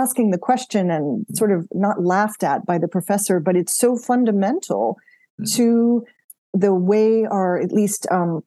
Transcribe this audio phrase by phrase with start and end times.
[0.00, 3.96] asking the question and sort of not laughed at by the professor, but it's so
[3.96, 4.96] fundamental
[5.40, 5.56] mm-hmm.
[5.56, 6.04] to
[6.52, 8.42] the way our, at least, um,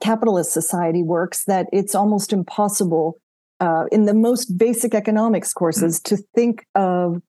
[0.00, 3.16] capitalist society works that it's almost impossible
[3.60, 6.16] uh, in the most basic economics courses mm-hmm.
[6.16, 7.22] to think of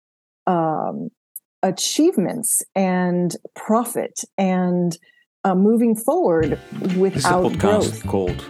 [0.47, 1.09] um,
[1.63, 4.97] achievements and profit and
[5.43, 6.59] uh, moving forward
[6.97, 8.07] without this is a podcast growth.
[8.07, 8.45] called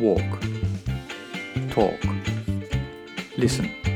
[0.00, 0.40] Walk,
[1.70, 2.00] Talk,
[3.36, 3.95] Listen.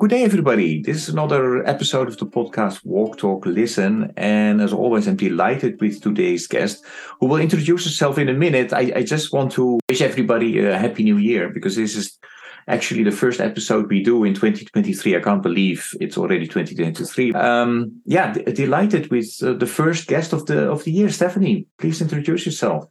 [0.00, 0.80] Good day, everybody.
[0.80, 4.14] This is another episode of the podcast Walk, Talk, Listen.
[4.16, 6.82] And as always, I'm delighted with today's guest
[7.20, 8.72] who will introduce herself in a minute.
[8.72, 12.18] I, I just want to wish everybody a happy new year because this is
[12.66, 15.16] actually the first episode we do in 2023.
[15.16, 17.34] I can't believe it's already 2023.
[17.34, 21.66] Um, yeah, d- delighted with uh, the first guest of the of the year, Stephanie.
[21.78, 22.86] Please introduce yourself.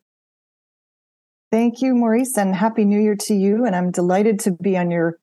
[1.52, 3.66] Thank you, Maurice, and happy new year to you.
[3.66, 5.18] And I'm delighted to be on your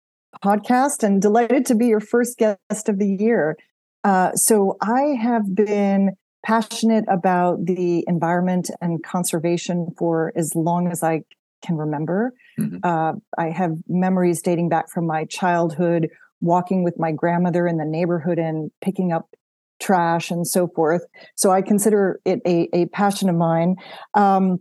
[0.45, 3.57] podcast and delighted to be your first guest of the year.
[4.05, 11.03] Uh, so, I have been passionate about the environment and conservation for as long as
[11.03, 11.23] I
[11.65, 12.33] can remember.
[12.59, 12.79] Mm-hmm.
[12.85, 16.09] Uh, I have memories dating back from my childhood,
[16.41, 19.29] walking with my grandmother in the neighborhood and picking up
[19.81, 21.05] trash and so forth.
[21.35, 23.77] So I consider it a, a passion of mine.
[24.15, 24.61] Um,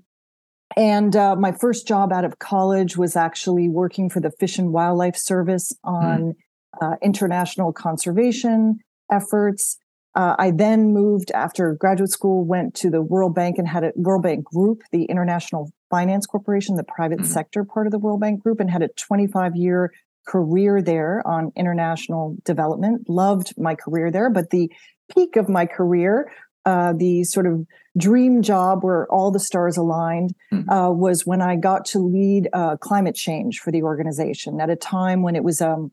[0.76, 4.74] and uh, my first job out of college was actually working for the Fish and
[4.74, 6.36] Wildlife Service on mm.
[6.82, 8.80] uh, international conservation
[9.12, 9.78] efforts.
[10.16, 13.92] Uh, I then moved after graduate school, went to the World Bank and had a
[13.96, 17.26] World Bank Group, the International Finance Corporation, the private mm.
[17.26, 19.92] sector part of the World Bank Group, and had a 25 year
[20.28, 23.10] career there on international development.
[23.10, 24.72] Loved my career there, but the
[25.14, 26.32] peak of my career
[26.66, 27.66] uh, the sort of
[27.98, 30.70] dream job where all the stars aligned mm-hmm.
[30.70, 34.76] uh, was when I got to lead uh, climate change for the organization at a
[34.76, 35.92] time when it was a um,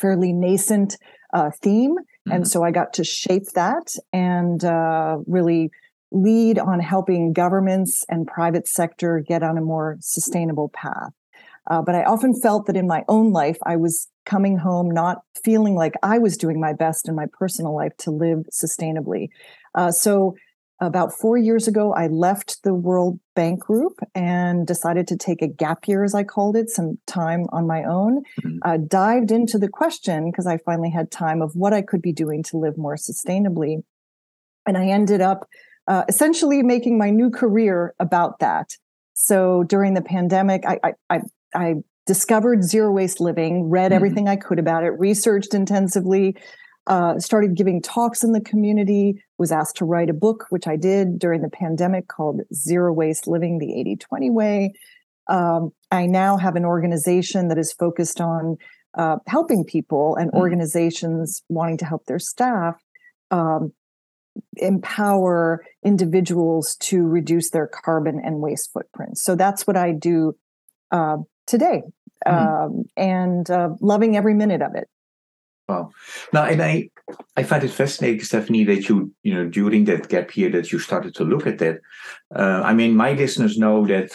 [0.00, 0.96] fairly nascent
[1.32, 1.96] uh, theme.
[1.96, 2.32] Mm-hmm.
[2.32, 5.70] And so I got to shape that and uh, really
[6.10, 11.12] lead on helping governments and private sector get on a more sustainable path.
[11.70, 15.22] Uh, but I often felt that in my own life, I was coming home not
[15.44, 19.28] feeling like I was doing my best in my personal life to live sustainably.
[19.74, 20.34] Uh, so
[20.80, 25.46] about four years ago, I left the World Bank Group and decided to take a
[25.46, 28.22] gap year, as I called it, some time on my own.
[28.42, 28.58] Mm-hmm.
[28.64, 32.12] Uh, dived into the question because I finally had time of what I could be
[32.12, 33.84] doing to live more sustainably.
[34.66, 35.48] And I ended up
[35.86, 38.70] uh, essentially making my new career about that.
[39.14, 41.20] So during the pandemic, I, I, I,
[41.54, 41.74] I
[42.06, 43.94] discovered zero waste living, read mm-hmm.
[43.94, 46.36] everything I could about it, researched intensively,
[46.88, 50.76] uh, started giving talks in the community, was asked to write a book, which I
[50.76, 54.72] did during the pandemic called Zero Waste Living the 80 20 Way.
[55.26, 58.56] Um, I now have an organization that is focused on
[58.94, 60.38] uh, helping people and mm.
[60.38, 62.76] organizations wanting to help their staff
[63.32, 63.72] um,
[64.58, 69.24] empower individuals to reduce their carbon and waste footprints.
[69.24, 70.36] So that's what I do
[70.92, 71.16] uh,
[71.48, 71.82] today.
[72.24, 72.64] Mm-hmm.
[72.64, 74.88] Um, and uh, loving every minute of it.
[75.68, 75.90] Wow.
[76.32, 76.90] Now, and I,
[77.36, 80.78] I find it fascinating, Stephanie, that you, you know, during that gap year that you
[80.78, 81.80] started to look at that.
[82.34, 84.10] Uh, I mean, my listeners know that,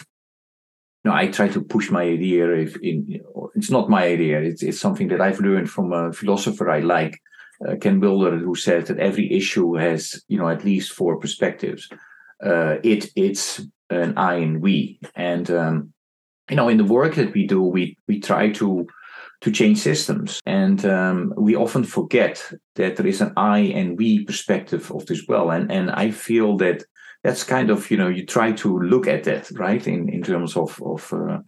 [1.03, 2.51] you know, I try to push my idea.
[2.51, 3.21] If in,
[3.55, 7.17] it's not my idea, it's it's something that I've learned from a philosopher I like,
[7.65, 11.89] uh, Ken Wilber, who says that every issue has, you know, at least four perspectives.
[12.43, 15.93] Uh, it, it's an I and we, and um,
[16.49, 18.87] you know, in the work that we do, we we try to
[19.41, 20.41] to change systems.
[20.45, 22.43] And um, we often forget
[22.75, 25.51] that there is an I and we perspective of this well.
[25.51, 26.83] And and I feel that
[27.23, 30.55] that's kind of you know you try to look at that right in in terms
[30.55, 31.39] of of uh,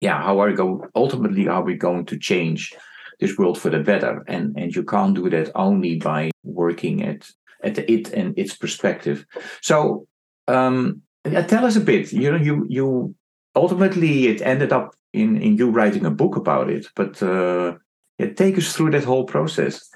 [0.00, 2.72] yeah how are we go ultimately are we going to change
[3.20, 7.28] this world for the better and and you can't do that only by working at
[7.62, 9.26] at the it and its perspective
[9.60, 10.06] so
[10.48, 11.02] um
[11.48, 13.14] tell us a bit you know you you
[13.54, 17.74] ultimately it ended up in in you writing a book about it but uh,
[18.18, 19.90] yeah, take us through that whole process.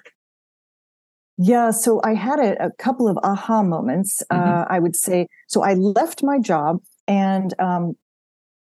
[1.39, 4.23] Yeah, so I had a, a couple of aha moments.
[4.33, 4.43] Mm-hmm.
[4.43, 5.63] Uh, I would say so.
[5.63, 7.95] I left my job, and um,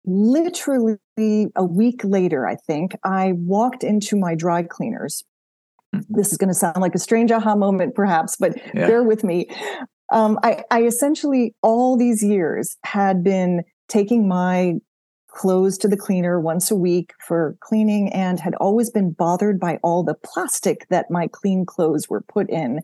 [0.05, 0.99] literally
[1.57, 5.25] a week later, I think I walked into my dry cleaners.
[5.95, 6.15] Mm-hmm.
[6.15, 8.87] This is going to sound like a strange aha moment, perhaps, but yeah.
[8.87, 9.49] bear with me.
[10.13, 14.75] Um, I, I essentially all these years had been taking my
[15.29, 19.79] clothes to the cleaner once a week for cleaning and had always been bothered by
[19.83, 22.81] all the plastic that my clean clothes were put in.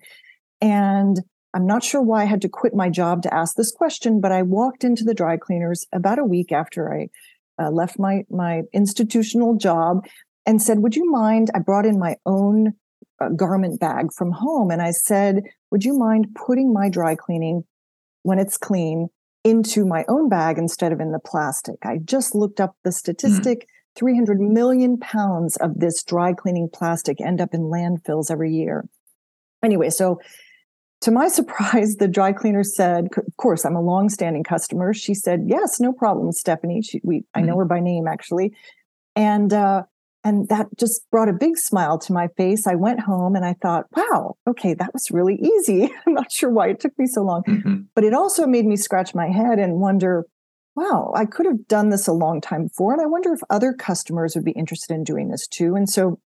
[0.60, 1.20] And
[1.54, 4.32] I'm not sure why I had to quit my job to ask this question, but
[4.32, 7.08] I walked into the dry cleaners about a week after I
[7.58, 10.06] uh, left my my institutional job
[10.44, 12.74] and said, "Would you mind?" I brought in my own
[13.20, 17.64] uh, garment bag from home, and I said, "Would you mind putting my dry cleaning
[18.22, 19.08] when it's clean
[19.46, 21.76] into my own bag instead of in the plastic.
[21.84, 22.96] I just looked up the mm-hmm.
[22.96, 23.60] statistic.
[23.60, 23.66] Mm.
[23.94, 28.86] 300 million pounds of this dry cleaning plastic end up in landfills every year.
[29.62, 30.20] Anyway, so
[31.00, 35.44] to my surprise, the dry cleaner said, "Of course, I'm a long-standing customer." She said,
[35.46, 37.38] "Yes, no problem, Stephanie." She, we, mm-hmm.
[37.38, 37.60] I know mm-hmm.
[37.60, 38.52] her by name actually,
[39.14, 39.84] and uh,
[40.26, 42.66] and that just brought a big smile to my face.
[42.66, 45.84] I went home and I thought, wow, okay, that was really easy.
[46.06, 47.82] I'm not sure why it took me so long, mm-hmm.
[47.94, 50.26] but it also made me scratch my head and wonder,
[50.74, 52.92] wow, I could have done this a long time before.
[52.92, 55.76] And I wonder if other customers would be interested in doing this too.
[55.76, 56.18] And so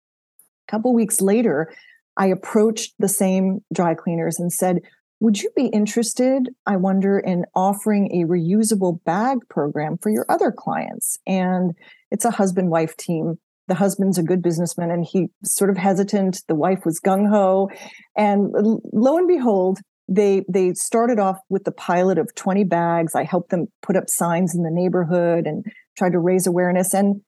[0.68, 1.70] a couple weeks later,
[2.16, 4.80] I approached the same dry cleaners and said,
[5.20, 10.54] would you be interested, I wonder, in offering a reusable bag program for your other
[10.54, 11.20] clients?
[11.28, 11.74] And
[12.12, 13.38] it's a husband wife team
[13.70, 16.42] the husband's a good businessman and he sort of hesitant.
[16.48, 17.70] The wife was gung-ho.
[18.18, 18.52] And
[18.92, 19.80] lo and behold
[20.12, 23.16] they they started off with the pilot of 20 bags.
[23.16, 25.64] I helped them put up signs in the neighborhood and
[25.98, 26.94] tried to raise awareness.
[26.94, 27.22] And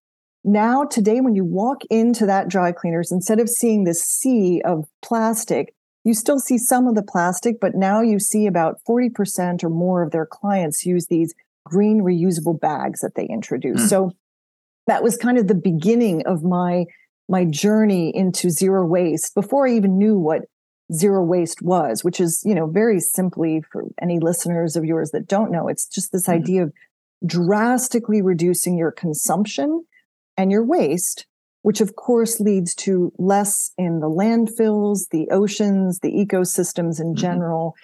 [0.43, 4.85] now today when you walk into that dry cleaners instead of seeing this sea of
[5.03, 9.69] plastic you still see some of the plastic but now you see about 40% or
[9.69, 13.83] more of their clients use these green reusable bags that they introduce.
[13.83, 13.89] Mm.
[13.89, 14.11] so
[14.91, 16.85] that was kind of the beginning of my
[17.29, 20.41] my journey into zero waste before I even knew what
[20.93, 25.27] zero waste was, which is, you know, very simply for any listeners of yours that
[25.27, 26.41] don't know, it's just this mm-hmm.
[26.41, 26.73] idea of
[27.25, 29.85] drastically reducing your consumption
[30.35, 31.25] and your waste,
[31.61, 37.15] which of course leads to less in the landfills, the oceans, the ecosystems in mm-hmm.
[37.15, 37.75] general.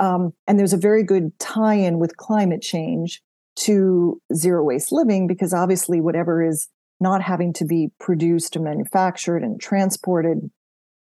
[0.00, 3.22] Um, and there's a very good tie in with climate change
[3.58, 6.68] to zero waste living because obviously whatever is
[7.00, 10.50] not having to be produced and manufactured and transported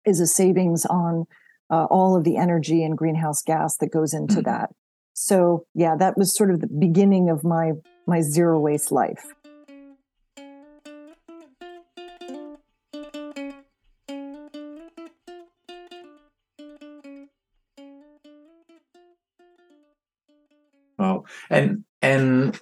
[0.04, 1.24] is a savings on
[1.70, 4.50] uh, all of the energy and greenhouse gas that goes into mm-hmm.
[4.50, 4.70] that
[5.14, 7.72] so yeah that was sort of the beginning of my
[8.06, 9.24] my zero waste life
[20.98, 21.24] Wow.
[21.50, 22.58] And and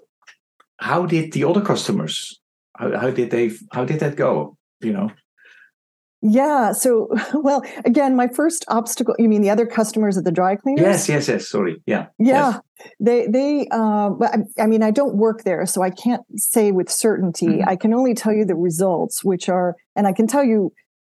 [0.78, 2.40] how did the other customers
[2.76, 5.10] how, how did they how did that go you know
[6.22, 10.54] yeah so well again my first obstacle you mean the other customers at the dry
[10.54, 12.88] cleaners yes yes yes sorry yeah yeah yes.
[13.00, 16.72] they they uh but I, I, mean i don't work there so i can't say
[16.72, 17.68] with certainty mm-hmm.
[17.68, 20.72] i can only tell you the results which are and i can tell you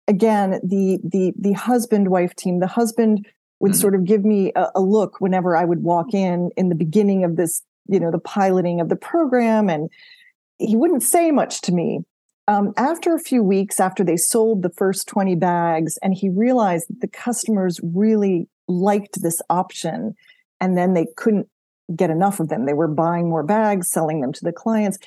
[0.08, 3.26] again the the the husband wife team the husband
[3.60, 3.80] would mm-hmm.
[3.80, 7.24] sort of give me a, a look whenever i would walk in in the beginning
[7.24, 9.90] of this you know the piloting of the program and
[10.58, 12.00] he wouldn't say much to me.
[12.48, 16.86] Um, after a few weeks after they sold the first 20 bags and he realized
[16.88, 20.14] that the customers really liked this option
[20.60, 21.48] and then they couldn't
[21.94, 22.66] get enough of them.
[22.66, 24.98] They were buying more bags selling them to the clients.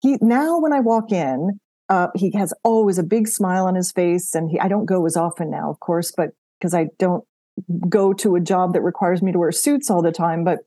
[0.00, 3.90] He now when i walk in uh, he has always a big smile on his
[3.90, 7.24] face and he, i don't go as often now of course but because i don't
[7.88, 10.58] go to a job that requires me to wear suits all the time but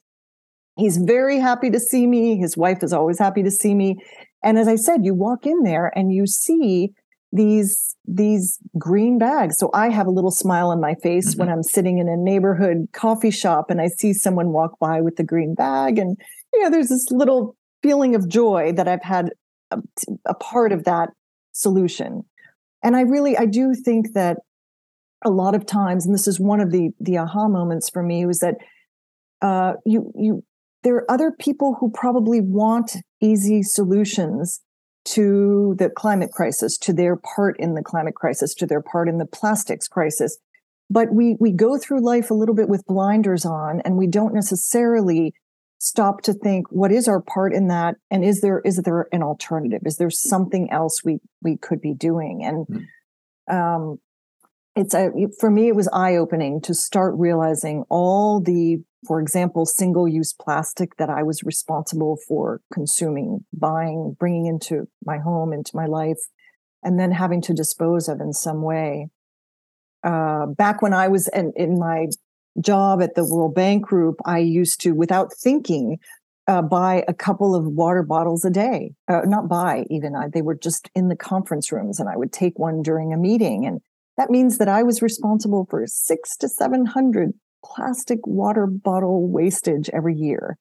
[0.77, 2.37] He's very happy to see me.
[2.37, 3.97] His wife is always happy to see me.
[4.43, 6.91] And as I said, you walk in there and you see
[7.31, 9.57] these these green bags.
[9.57, 11.39] So I have a little smile on my face mm-hmm.
[11.39, 15.17] when I'm sitting in a neighborhood coffee shop and I see someone walk by with
[15.17, 16.15] the green bag and
[16.53, 19.29] you know there's this little feeling of joy that I've had
[19.71, 19.79] a,
[20.25, 21.09] a part of that
[21.51, 22.23] solution.
[22.83, 24.37] And I really I do think that
[25.25, 28.25] a lot of times and this is one of the the aha moments for me
[28.25, 28.55] was that
[29.41, 30.43] uh, you you
[30.83, 34.61] there are other people who probably want easy solutions
[35.05, 39.17] to the climate crisis, to their part in the climate crisis, to their part in
[39.17, 40.37] the plastics crisis.
[40.89, 44.33] But we we go through life a little bit with blinders on, and we don't
[44.33, 45.33] necessarily
[45.79, 49.23] stop to think what is our part in that, and is there is there an
[49.23, 49.81] alternative?
[49.85, 52.43] Is there something else we we could be doing?
[52.43, 52.85] And mm.
[53.49, 53.99] Um,
[54.75, 59.65] it's a, for me, it was eye opening to start realizing all the, for example,
[59.65, 65.75] single use plastic that I was responsible for consuming, buying, bringing into my home, into
[65.75, 66.19] my life,
[66.83, 69.09] and then having to dispose of in some way.
[70.03, 72.07] Uh, back when I was in, in my
[72.59, 75.99] job at the World Bank Group, I used to, without thinking,
[76.47, 78.93] uh, buy a couple of water bottles a day.
[79.07, 82.31] Uh, not buy even, I, they were just in the conference rooms, and I would
[82.31, 83.65] take one during a meeting.
[83.65, 83.81] And
[84.17, 87.33] that means that I was responsible for six to 700
[87.75, 90.57] plastic water bottle wastage every year.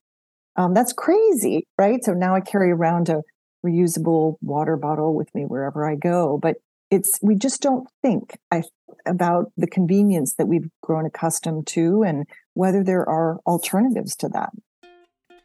[0.57, 2.03] Um, that's crazy, right?
[2.03, 3.23] So now I carry around a
[3.65, 6.39] reusable water bottle with me wherever I go.
[6.41, 6.57] But
[6.91, 8.63] it's we just don't think I,
[9.07, 14.51] about the convenience that we've grown accustomed to and whether there are alternatives to that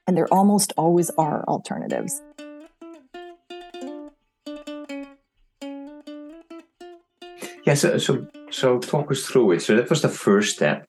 [0.07, 2.21] and there almost always are alternatives
[7.65, 10.87] yeah so so, so talk us through it so that was the first step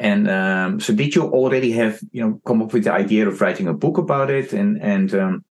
[0.00, 3.40] and um, so did you already have you know come up with the idea of
[3.40, 5.44] writing a book about it and and um,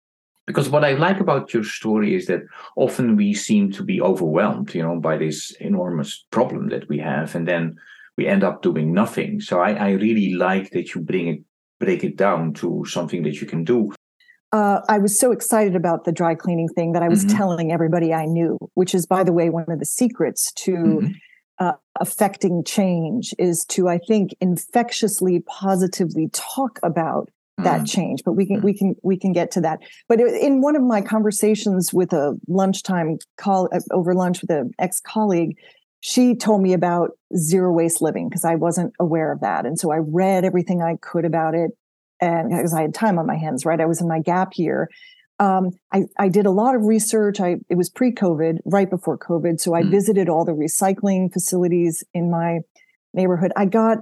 [0.47, 2.41] because what I like about your story is that
[2.77, 7.35] often we seem to be overwhelmed, you know, by this enormous problem that we have,
[7.35, 7.75] and then
[8.17, 9.41] we end up doing nothing.
[9.41, 11.41] So I, I really like that you bring it,
[11.79, 13.91] break it down to something that you can do.
[14.53, 17.35] Uh, I was so excited about the dry cleaning thing that I was mm-hmm.
[17.35, 21.07] telling everybody I knew, which is, by the way, one of the secrets to mm-hmm.
[21.59, 27.91] Uh, affecting change is to, I think, infectiously positively talk about that mm.
[27.91, 28.63] change but we can mm.
[28.63, 32.37] we can we can get to that but in one of my conversations with a
[32.47, 35.57] lunchtime call uh, over lunch with an ex-colleague
[35.99, 39.91] she told me about zero waste living because i wasn't aware of that and so
[39.91, 41.71] i read everything i could about it
[42.21, 44.87] and because i had time on my hands right i was in my gap year
[45.39, 47.39] um, I, I did a lot of research.
[47.39, 49.91] I it was pre-COVID, right before COVID, so I mm.
[49.91, 52.59] visited all the recycling facilities in my
[53.13, 53.51] neighborhood.
[53.55, 53.99] I got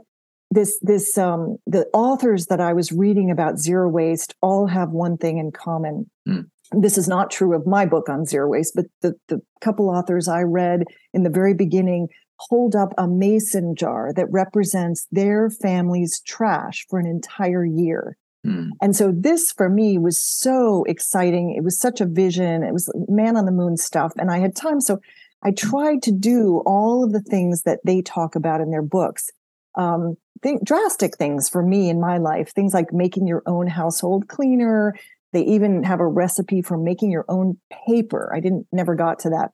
[0.51, 5.17] this this um, the authors that I was reading about zero waste all have one
[5.17, 6.09] thing in common.
[6.27, 6.45] Mm.
[6.71, 10.27] This is not true of my book on zero waste, but the the couple authors
[10.27, 16.21] I read in the very beginning hold up a mason jar that represents their family's
[16.25, 18.17] trash for an entire year.
[18.45, 18.69] Mm.
[18.81, 21.55] And so this for me was so exciting.
[21.55, 22.63] It was such a vision.
[22.63, 24.13] It was man on the moon stuff.
[24.17, 24.79] And I had time.
[24.81, 24.99] So
[25.43, 29.31] I tried to do all of the things that they talk about in their books
[29.75, 30.17] um,
[30.63, 34.95] drastic things for me in my life, things like making your own household cleaner.
[35.33, 38.31] They even have a recipe for making your own paper.
[38.33, 39.51] I didn't never got to that.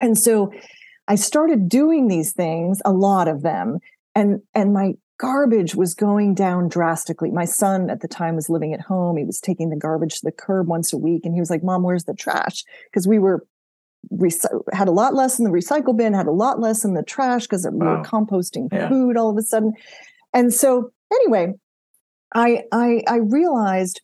[0.00, 0.52] And so
[1.08, 3.78] I started doing these things, a lot of them,
[4.14, 7.30] and and my garbage was going down drastically.
[7.30, 9.16] My son at the time was living at home.
[9.16, 11.62] He was taking the garbage to the curb once a week and he was like,
[11.62, 13.46] "Mom, where's the trash?" because we were
[14.72, 17.42] had a lot less in the recycle bin, had a lot less in the trash
[17.42, 18.88] because we were composting yeah.
[18.88, 19.72] food all of a sudden.
[20.34, 21.52] And so anyway,
[22.34, 24.00] I, I I realized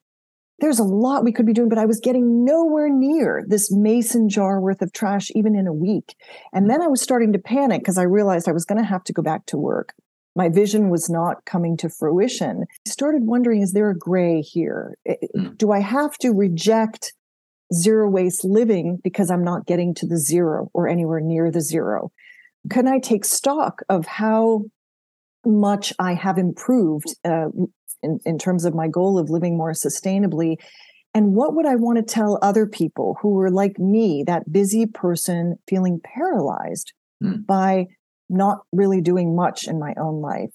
[0.60, 4.28] there's a lot we could be doing, but I was getting nowhere near this mason
[4.28, 6.14] jar worth of trash even in a week.
[6.52, 6.68] And mm.
[6.68, 9.12] then I was starting to panic because I realized I was going to have to
[9.12, 9.94] go back to work.
[10.36, 12.64] My vision was not coming to fruition.
[12.86, 14.96] I started wondering, is there a gray here?
[15.36, 15.56] Mm.
[15.56, 17.12] Do I have to reject
[17.74, 22.12] zero waste living because I'm not getting to the zero or anywhere near the zero?
[22.70, 24.64] Can I take stock of how
[25.44, 27.48] much I have improved uh,
[28.02, 30.56] in, in terms of my goal of living more sustainably?
[31.14, 34.86] And what would I want to tell other people who were like me, that busy
[34.86, 36.92] person feeling paralyzed
[37.22, 37.44] mm.
[37.46, 37.86] by
[38.28, 40.52] not really doing much in my own life?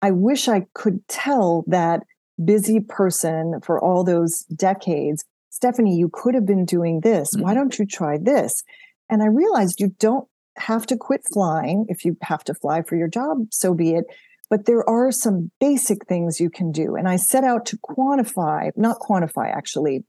[0.00, 2.02] I wish I could tell that
[2.42, 7.34] busy person for all those decades Stephanie, you could have been doing this.
[7.34, 7.42] Mm-hmm.
[7.44, 8.64] Why don't you try this?
[9.10, 10.26] And I realized you don't
[10.56, 11.86] have to quit flying.
[11.88, 14.04] If you have to fly for your job, so be it.
[14.48, 16.96] But there are some basic things you can do.
[16.96, 20.04] And I set out to quantify, not quantify actually,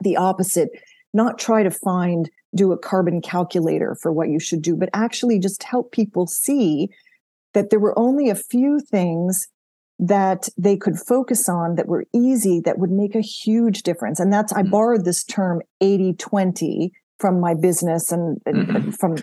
[0.00, 0.68] the opposite,
[1.14, 5.38] not try to find, do a carbon calculator for what you should do, but actually
[5.38, 6.88] just help people see
[7.54, 9.48] that there were only a few things
[9.98, 14.30] that they could focus on that were easy that would make a huge difference and
[14.30, 14.70] that's i mm-hmm.
[14.70, 18.90] borrowed this term 80-20 from my business and, and mm-hmm.
[18.90, 19.16] from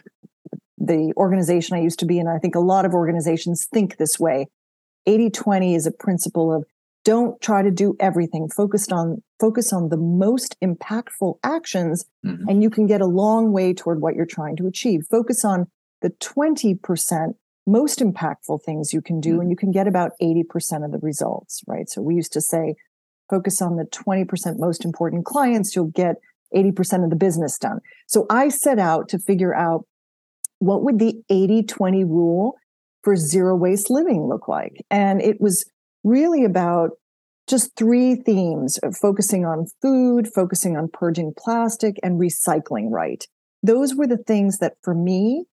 [0.79, 4.19] the organization i used to be in i think a lot of organizations think this
[4.19, 4.47] way
[5.07, 6.65] 80-20 is a principle of
[7.03, 12.47] don't try to do everything focused on focus on the most impactful actions mm-hmm.
[12.47, 15.67] and you can get a long way toward what you're trying to achieve focus on
[16.01, 17.33] the 20%
[17.65, 19.41] most impactful things you can do, mm-hmm.
[19.41, 21.89] and you can get about 80% of the results, right?
[21.89, 22.75] So we used to say,
[23.29, 26.17] focus on the 20% most important clients, you'll get
[26.53, 27.79] 80% of the business done.
[28.07, 29.87] So I set out to figure out
[30.59, 32.55] what would the 80 20 rule
[33.01, 34.85] for zero waste living look like?
[34.91, 35.65] And it was
[36.03, 36.91] really about
[37.47, 43.27] just three themes of focusing on food, focusing on purging plastic, and recycling right.
[43.61, 45.45] Those were the things that for me,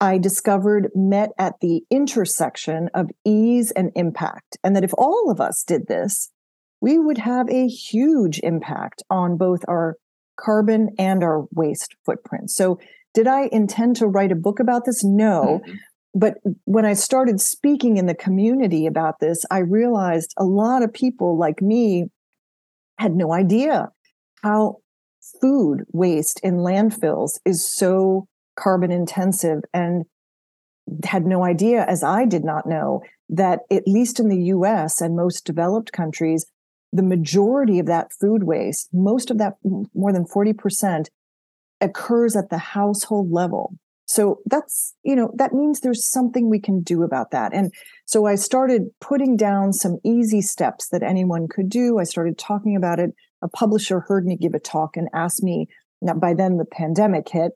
[0.00, 4.58] I discovered met at the intersection of ease and impact.
[4.64, 6.30] And that if all of us did this,
[6.80, 9.96] we would have a huge impact on both our
[10.36, 12.50] carbon and our waste footprint.
[12.50, 12.80] So,
[13.14, 15.04] did I intend to write a book about this?
[15.04, 15.60] No.
[15.64, 15.72] Mm-hmm.
[16.14, 20.92] But when I started speaking in the community about this, I realized a lot of
[20.92, 22.10] people like me
[22.98, 23.90] had no idea
[24.42, 24.76] how
[25.40, 28.26] food waste in landfills is so
[28.56, 30.04] carbon intensive and
[31.04, 35.16] had no idea, as I did not know, that at least in the US and
[35.16, 36.44] most developed countries,
[36.92, 39.54] the majority of that food waste, most of that,
[39.94, 41.06] more than 40%,
[41.80, 43.76] occurs at the household level.
[44.12, 47.54] So that's, you know, that means there's something we can do about that.
[47.54, 47.72] And
[48.04, 51.98] so I started putting down some easy steps that anyone could do.
[51.98, 53.14] I started talking about it.
[53.40, 55.66] A publisher heard me give a talk and asked me,
[56.02, 57.52] now by then the pandemic hit,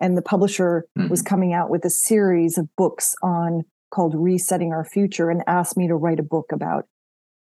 [0.00, 1.10] and the publisher mm-hmm.
[1.10, 5.76] was coming out with a series of books on called Resetting Our Future and asked
[5.76, 6.86] me to write a book about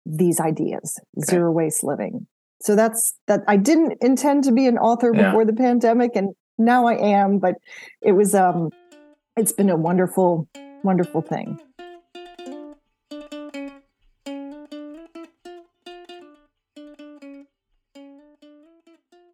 [0.06, 1.32] these ideas, okay.
[1.32, 2.28] zero waste living.
[2.62, 5.26] So that's that I didn't intend to be an author yeah.
[5.26, 7.56] before the pandemic and now I am, but
[8.02, 8.72] it was um
[9.36, 10.48] it's been a wonderful
[10.84, 11.60] wonderful thing.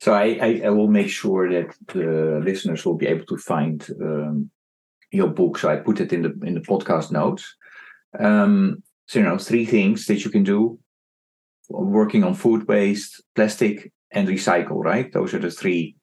[0.01, 3.87] So I, I, I, will make sure that the listeners will be able to find
[4.01, 4.51] um,
[5.11, 5.57] your book.
[5.57, 7.55] So I put it in the in the podcast notes.
[8.19, 10.77] Um, so you know, three things that you can do:
[11.69, 14.83] working on food waste, plastic, and recycle.
[14.83, 15.09] Right?
[15.13, 15.95] Those are the three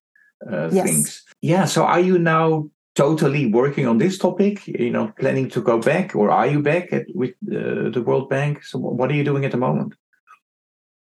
[0.50, 0.84] uh, yes.
[0.86, 1.24] things.
[1.40, 1.64] Yeah.
[1.64, 4.66] So are you now totally working on this topic?
[4.66, 8.28] You know, planning to go back, or are you back at, with uh, the World
[8.28, 8.64] Bank?
[8.64, 9.94] So what are you doing at the moment?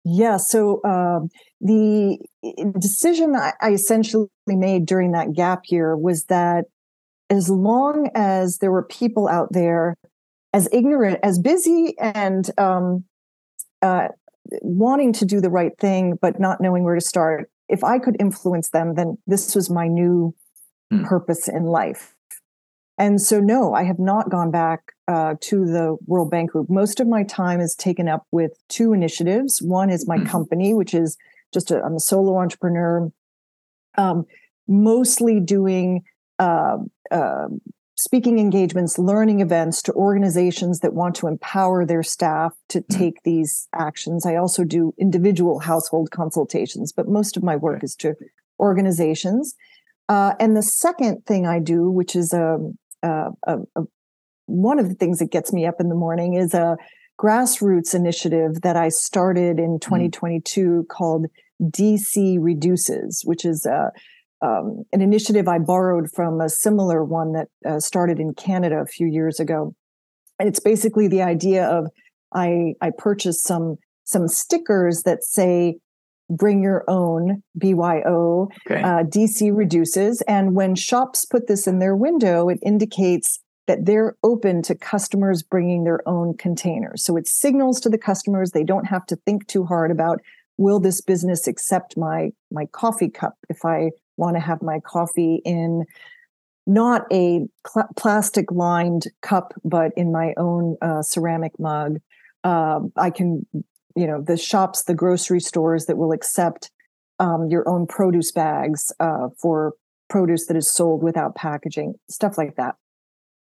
[0.03, 0.37] Yeah.
[0.37, 2.19] So um, the
[2.77, 6.65] decision I, I essentially made during that gap year was that
[7.29, 9.95] as long as there were people out there
[10.53, 13.03] as ignorant, as busy, and um,
[13.81, 14.07] uh,
[14.61, 18.15] wanting to do the right thing, but not knowing where to start, if I could
[18.19, 20.35] influence them, then this was my new
[20.91, 21.03] hmm.
[21.03, 22.15] purpose in life.
[22.97, 26.69] And so, no, I have not gone back uh, to the World Bank Group.
[26.69, 29.61] Most of my time is taken up with two initiatives.
[29.61, 30.27] One is my mm-hmm.
[30.27, 31.17] company, which is
[31.53, 33.11] just a, I'm a solo entrepreneur,
[33.97, 34.25] um,
[34.67, 36.03] mostly doing
[36.39, 36.77] uh,
[37.11, 37.47] uh,
[37.95, 42.99] speaking engagements, learning events to organizations that want to empower their staff to mm-hmm.
[42.99, 44.25] take these actions.
[44.25, 48.15] I also do individual household consultations, but most of my work is to
[48.59, 49.55] organizations.
[50.09, 52.57] Uh, and the second thing I do, which is a,
[53.01, 53.81] uh, a, a,
[54.45, 56.77] one of the things that gets me up in the morning is a
[57.19, 60.87] grassroots initiative that I started in 2022 mm.
[60.87, 61.27] called
[61.61, 63.91] DC Reduces, which is a,
[64.41, 68.85] um, an initiative I borrowed from a similar one that uh, started in Canada a
[68.85, 69.73] few years ago.
[70.39, 71.87] And it's basically the idea of
[72.33, 75.77] I, I purchased some some stickers that say
[76.29, 78.49] bring your own BYO.
[78.69, 78.81] Okay.
[78.81, 80.21] Uh, DC reduces.
[80.21, 85.41] And when shops put this in their window, it indicates that they're open to customers
[85.41, 87.03] bringing their own containers.
[87.03, 90.21] So it signals to the customers they don't have to think too hard about
[90.57, 95.41] will this business accept my my coffee cup if I want to have my coffee
[95.45, 95.85] in
[96.67, 101.99] not a cl- plastic lined cup but in my own uh, ceramic mug.
[102.43, 103.45] Uh, I can
[103.95, 106.71] you know the shops the grocery stores that will accept
[107.19, 109.73] um, your own produce bags uh, for
[110.09, 112.75] produce that is sold without packaging stuff like that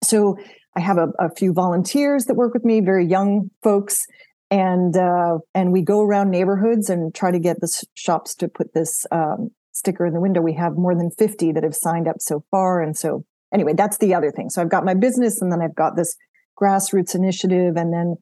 [0.02, 0.36] so
[0.76, 4.06] i have a, a few volunteers that work with me very young folks
[4.50, 8.74] and uh, and we go around neighborhoods and try to get the shops to put
[8.74, 9.50] this um,
[9.82, 12.80] sticker in the window we have more than 50 that have signed up so far
[12.80, 15.74] and so anyway that's the other thing so i've got my business and then i've
[15.74, 16.14] got this
[16.60, 18.14] grassroots initiative and then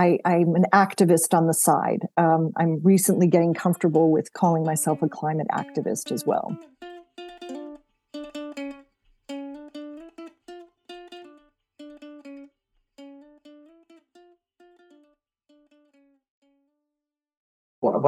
[0.00, 2.06] I, am an activist on the side.
[2.16, 6.56] Um, I'm recently getting comfortable with calling myself a climate activist as well.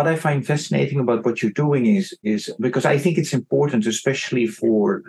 [0.00, 3.86] What I find fascinating about what you're doing is is because I think it's important,
[3.86, 5.02] especially for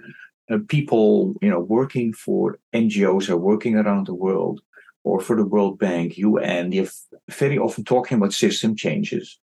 [0.51, 4.59] uh, people you know working for NGOs or working around the world,
[5.05, 6.93] or for the World Bank, UN, you're
[7.29, 9.39] very often talking about system changes.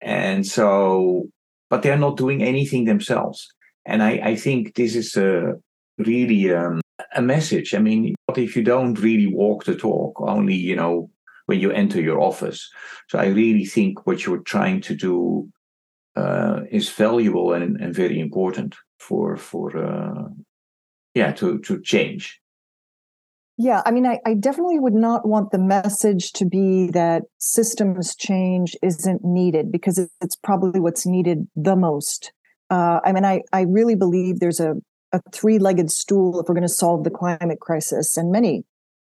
[0.00, 1.28] And so,
[1.70, 3.38] but they're not doing anything themselves.
[3.86, 5.54] And I, I think this is a,
[5.98, 6.80] really um,
[7.14, 7.72] a message.
[7.72, 11.08] I mean, what if you don't really walk the talk, only, you know,
[11.48, 12.70] when you enter your office?
[13.08, 15.48] So I really think what you're trying to do
[16.14, 20.28] uh, is valuable and, and very important for, for uh,
[21.14, 22.40] yeah, to, to change.
[23.56, 28.14] Yeah, I mean, I, I, definitely would not want the message to be that systems
[28.14, 32.32] change isn't needed because it's probably what's needed the most.
[32.70, 34.74] Uh, I mean, I, I really believe there's a,
[35.12, 38.64] a three legged stool if we're going to solve the climate crisis and many,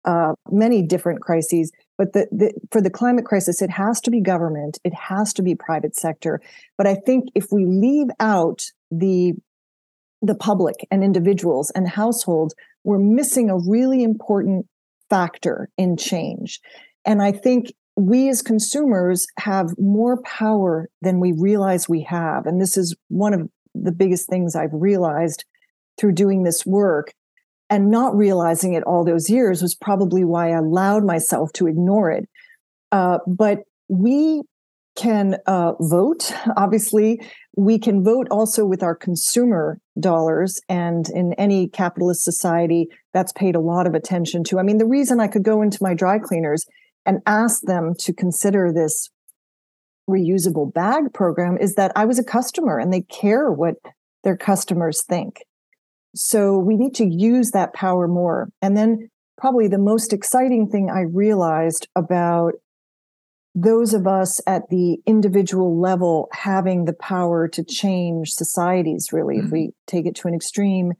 [0.04, 1.72] uh, many different crises.
[1.98, 5.42] But the, the, for the climate crisis, it has to be government, it has to
[5.42, 6.40] be private sector.
[6.78, 9.34] But I think if we leave out the
[10.20, 14.66] the public and individuals and households, we're missing a really important
[15.08, 16.60] factor in change.
[17.04, 22.46] And I think we as consumers have more power than we realize we have.
[22.46, 25.44] And this is one of the biggest things I've realized
[25.98, 27.12] through doing this work.
[27.70, 32.10] And not realizing it all those years was probably why I allowed myself to ignore
[32.10, 32.28] it.
[32.90, 34.42] Uh, but we
[34.96, 36.32] can uh, vote.
[36.56, 37.20] Obviously,
[37.56, 40.60] we can vote also with our consumer dollars.
[40.68, 44.58] And in any capitalist society, that's paid a lot of attention to.
[44.58, 46.66] I mean, the reason I could go into my dry cleaners
[47.06, 49.10] and ask them to consider this
[50.08, 53.74] reusable bag program is that I was a customer and they care what
[54.24, 55.42] their customers think.
[56.14, 58.48] So we need to use that power more.
[58.62, 62.54] And then, probably the most exciting thing I realized about
[63.54, 69.46] those of us at the individual level having the power to change societies really mm-hmm.
[69.46, 70.92] if we take it to an extreme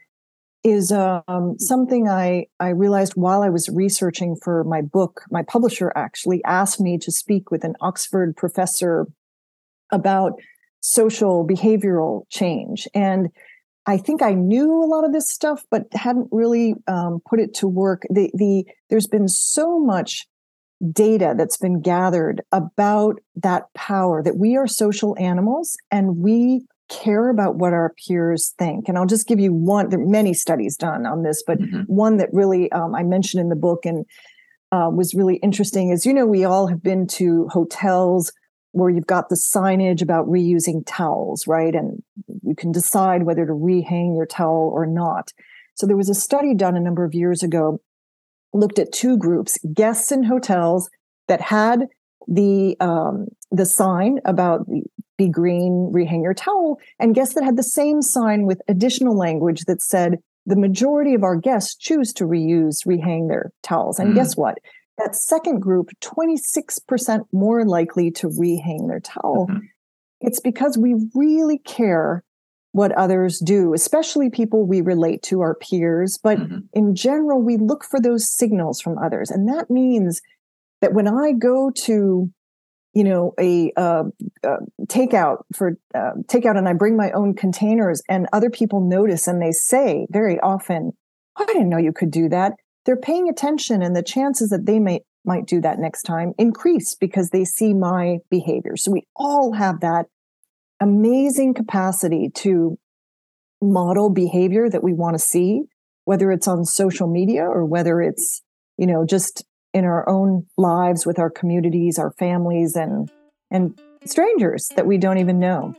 [0.65, 5.23] is um, something I, I realized while I was researching for my book.
[5.31, 9.07] My publisher actually asked me to speak with an Oxford professor
[9.93, 10.33] about
[10.81, 12.89] social behavioral change.
[12.93, 13.29] And
[13.89, 17.55] I think I knew a lot of this stuff, but hadn't really um, put it
[17.55, 18.03] to work.
[18.11, 20.27] The, the, there's been so much
[20.93, 27.31] data that's been gathered about that power that we are social animals and we care
[27.31, 28.89] about what our peers think.
[28.89, 31.83] And I'll just give you one, there are many studies done on this, but mm-hmm.
[31.87, 34.05] one that really um, I mentioned in the book and
[34.71, 38.33] uh, was really interesting is, you know, we all have been to hotels
[38.73, 41.75] where you've got the signage about reusing towels, right?
[41.75, 42.03] And
[42.43, 45.33] you can decide whether to rehang your towel or not.
[45.75, 47.81] So there was a study done a number of years ago
[48.53, 50.89] looked at two groups guests in hotels
[51.29, 51.87] that had
[52.27, 54.67] the um, the sign about
[55.17, 59.65] be green rehang your towel and guests that had the same sign with additional language
[59.65, 64.15] that said the majority of our guests choose to reuse rehang their towels and mm.
[64.15, 64.59] guess what
[64.99, 69.65] that second group 26% more likely to rehang their towel mm-hmm.
[70.21, 72.25] it's because we really care
[72.73, 76.19] what others do, especially people we relate to, our peers.
[76.23, 76.59] But mm-hmm.
[76.73, 79.31] in general, we look for those signals from others.
[79.31, 80.21] And that means
[80.81, 82.31] that when I go to,
[82.95, 84.05] you know, a uh,
[84.45, 89.27] uh, takeout for uh, takeout and I bring my own containers and other people notice
[89.27, 90.93] and they say very often,
[91.37, 92.53] oh, I didn't know you could do that.
[92.85, 96.95] They're paying attention and the chances that they may might do that next time increase
[96.95, 98.77] because they see my behavior.
[98.77, 100.07] So we all have that
[100.81, 102.79] amazing capacity to
[103.61, 105.63] model behavior that we want to see,
[106.05, 108.43] whether it's on social media or whether it's,
[108.79, 113.11] you know, just in our own lives with our communities, our families and
[113.51, 115.75] and strangers that we don't even know.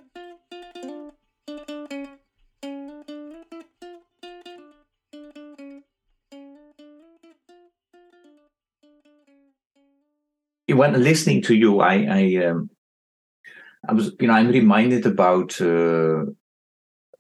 [10.79, 12.69] When listening to you, I, I um,
[13.89, 16.21] I was, you know, I'm reminded about uh,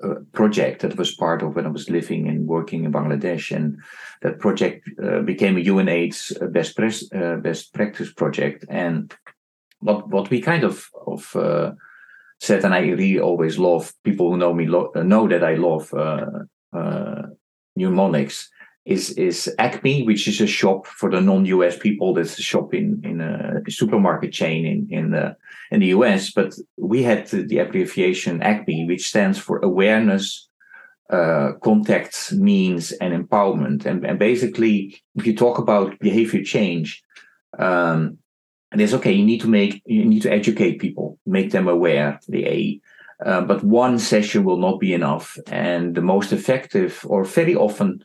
[0.01, 3.77] a project that was part of when I was living and working in Bangladesh, and
[4.21, 8.63] that project uh, became a UNAIDS uh, best press, uh, best practice project.
[8.69, 9.13] And
[9.79, 11.71] what what we kind of of uh,
[12.39, 15.93] said, and I really always love people who know me lo- know that I love
[15.93, 17.27] uh,
[17.75, 18.49] mnemonics
[18.89, 22.13] is is Acme, which is a shop for the non-US people.
[22.13, 25.35] That's a shop in in a supermarket chain in in the
[25.71, 26.31] in the US.
[26.31, 30.49] But we had the, the abbreviation Acme, which stands for Awareness,
[31.09, 33.85] uh, Contacts, Means, and Empowerment.
[33.85, 37.03] And and basically, if you talk about behavior change,
[37.59, 38.17] um,
[38.73, 39.13] okay.
[39.13, 42.19] You need to make you need to educate people, make them aware.
[42.27, 42.81] The A.
[43.25, 45.37] Uh, but one session will not be enough.
[45.51, 48.01] And the most effective, or very often,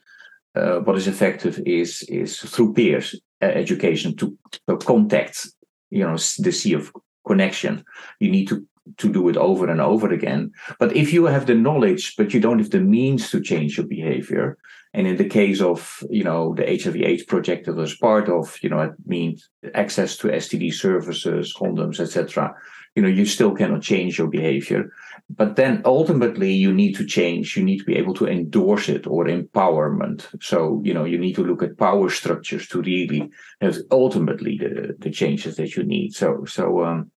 [0.54, 4.36] uh, what is effective is is through peers uh, education to,
[4.68, 5.48] to contact
[5.90, 6.92] you know the sea of
[7.26, 7.84] connection
[8.20, 8.66] you need to
[8.98, 10.52] to do it over and over again.
[10.78, 13.86] But if you have the knowledge, but you don't have the means to change your
[13.86, 14.58] behavior,
[14.92, 18.68] and in the case of you know the HIV/AIDS project that was part of, you
[18.68, 22.54] know, it means access to STD services, condoms, etc.
[22.94, 24.92] You know, you still cannot change your behavior.
[25.30, 27.56] But then ultimately, you need to change.
[27.56, 30.26] You need to be able to endorse it or empowerment.
[30.42, 33.30] So you know, you need to look at power structures to really
[33.60, 36.14] have ultimately the the changes that you need.
[36.14, 37.10] So so um,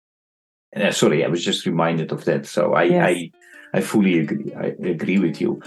[0.75, 2.47] uh, sorry, I was just reminded of that.
[2.47, 3.07] So I yes.
[3.07, 3.31] I,
[3.75, 4.55] I fully agree.
[4.55, 5.61] I agree with you.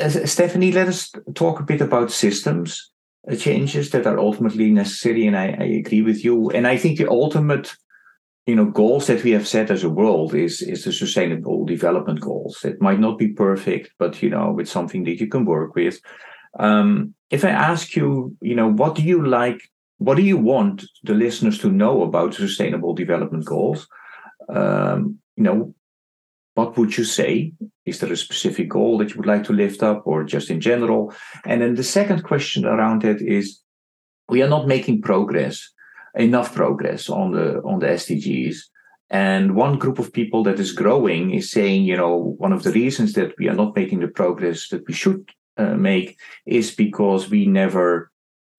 [0.00, 2.90] Uh, Stephanie, let us talk a bit about systems
[3.38, 6.50] changes that are ultimately necessary, and I, I, agree with you.
[6.50, 7.74] And I think the ultimate,
[8.46, 12.20] you know, goals that we have set as a world is is the sustainable development
[12.20, 12.64] goals.
[12.64, 16.00] It might not be perfect, but you know, it's something that you can work with.
[16.58, 19.60] Um, if I ask you, you know, what do you like?
[19.98, 23.86] What do you want the listeners to know about sustainable development goals?
[24.48, 25.74] Um, you know,
[26.54, 27.52] what would you say?
[27.86, 30.60] Is there a specific goal that you would like to lift up, or just in
[30.60, 31.14] general?
[31.44, 33.60] And then the second question around it is,
[34.28, 35.68] we are not making progress,
[36.14, 38.56] enough progress on the on the SDGs.
[39.12, 42.70] And one group of people that is growing is saying, you know, one of the
[42.70, 47.28] reasons that we are not making the progress that we should uh, make is because
[47.28, 48.09] we never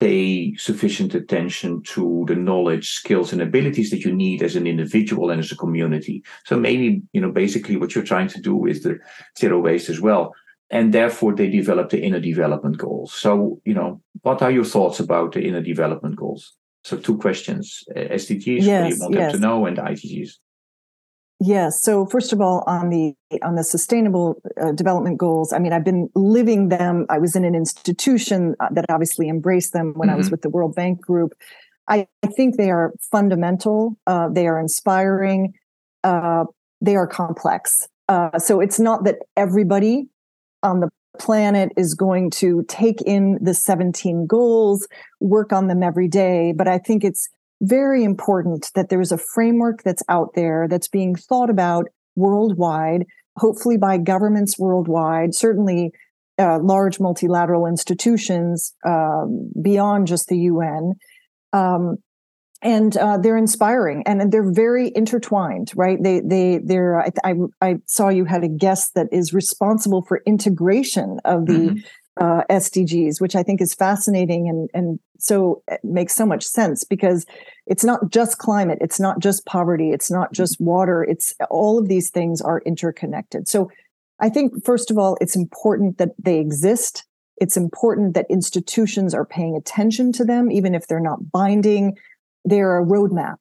[0.02, 5.30] pay sufficient attention to the knowledge, skills, and abilities that you need as an individual
[5.30, 6.24] and as a community.
[6.44, 8.98] So maybe, you know, basically what you're trying to do is the
[9.38, 10.34] zero waste as well.
[10.70, 13.12] And therefore they develop the inner development goals.
[13.12, 16.54] So, you know, what are your thoughts about the inner development goals?
[16.84, 17.84] So two questions.
[17.94, 19.32] SDGs, yes, what do you want yes.
[19.32, 20.30] them to know, and IDGs.
[21.44, 21.82] Yes.
[21.82, 25.84] So first of all, on the on the sustainable uh, development goals, I mean, I've
[25.84, 27.04] been living them.
[27.10, 30.14] I was in an institution uh, that obviously embraced them when mm-hmm.
[30.14, 30.34] I was mm-hmm.
[30.34, 31.32] with the World Bank Group.
[31.88, 33.98] I, I think they are fundamental.
[34.06, 35.54] Uh, they are inspiring.
[36.04, 36.44] Uh,
[36.80, 37.88] they are complex.
[38.08, 40.06] Uh, so it's not that everybody
[40.62, 44.86] on the planet is going to take in the 17 goals,
[45.18, 47.28] work on them every day, but I think it's
[47.62, 53.78] very important that there's a framework that's out there that's being thought about worldwide, hopefully
[53.78, 55.92] by governments worldwide, certainly
[56.38, 60.94] uh, large multilateral institutions um, beyond just the UN.
[61.52, 61.98] Um,
[62.64, 67.74] and uh, they're inspiring and they're very intertwined right they they they're I, I, I
[67.86, 71.78] saw you had a guest that is responsible for integration of the mm-hmm
[72.20, 77.24] uh, SDGs, which I think is fascinating and and so makes so much sense because
[77.66, 80.42] it's not just climate, it's not just poverty, it's not mm-hmm.
[80.42, 83.48] just water, it's all of these things are interconnected.
[83.48, 83.70] So
[84.20, 87.04] I think first of all, it's important that they exist.
[87.38, 91.96] It's important that institutions are paying attention to them, even if they're not binding.
[92.44, 93.36] They're a roadmap.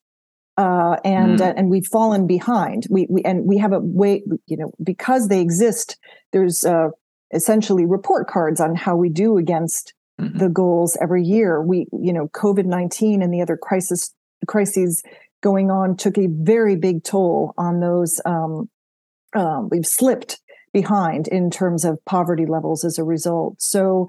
[0.58, 1.42] Uh, and mm.
[1.42, 2.86] uh, and we've fallen behind.
[2.90, 5.98] We, we and we have a way, you know, because they exist.
[6.32, 6.90] There's uh,
[7.34, 10.38] essentially report cards on how we do against mm-hmm.
[10.38, 11.62] the goals every year.
[11.62, 14.14] We, you know, COVID 19 and the other crisis
[14.48, 15.04] crises
[15.42, 18.22] going on took a very big toll on those.
[18.26, 18.70] Um,
[19.36, 20.40] um, we've slipped
[20.74, 23.62] behind in terms of poverty levels as a result.
[23.62, 24.08] So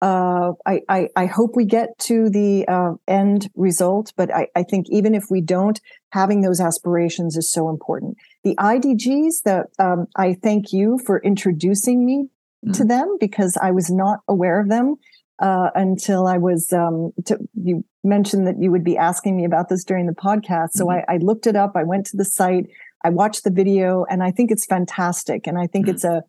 [0.00, 4.62] uh, I, I, I, hope we get to the uh, end result, but I, I,
[4.62, 5.80] think even if we don't,
[6.12, 8.16] having those aspirations is so important.
[8.44, 12.28] The IDGs that um, I thank you for introducing me
[12.66, 12.76] mm.
[12.76, 14.96] to them because I was not aware of them
[15.38, 16.72] uh, until I was.
[16.72, 20.70] Um, to, you mentioned that you would be asking me about this during the podcast,
[20.72, 21.02] so mm.
[21.08, 21.72] I, I, looked it up.
[21.76, 22.66] I went to the site,
[23.04, 25.46] I watched the video, and I think it's fantastic.
[25.46, 25.90] And I think mm.
[25.90, 26.22] it's a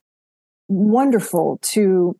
[0.67, 2.17] wonderful to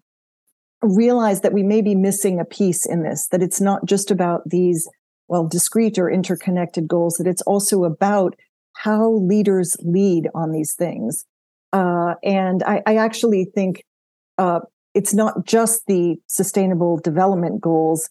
[0.82, 3.28] realize that we may be missing a piece in this.
[3.28, 4.88] That it's not just about these
[5.28, 7.16] well discrete or interconnected goals.
[7.16, 8.36] That it's also about
[8.74, 11.26] how leaders lead on these things.
[11.74, 13.84] Uh, and I, I, actually think
[14.40, 14.62] uh,
[14.96, 18.10] it's not just the sustainable development goals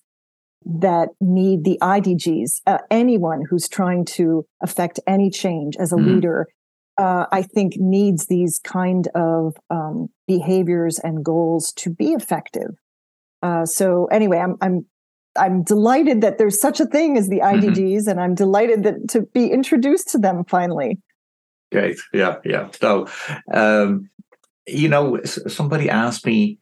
[0.65, 2.61] that need the IDGs.
[2.67, 6.15] Uh, anyone who's trying to affect any change as a mm-hmm.
[6.15, 6.47] leader,
[6.99, 12.71] uh, I think, needs these kind of um, behaviors and goals to be effective.
[13.43, 14.85] Uh, so anyway, I'm I'm
[15.39, 18.11] I'm delighted that there's such a thing as the IDGs, mm-hmm.
[18.11, 20.99] and I'm delighted that to be introduced to them finally.
[21.71, 22.69] Great, yeah, yeah.
[22.73, 23.09] So,
[23.53, 24.11] um,
[24.69, 26.59] you know, somebody asked me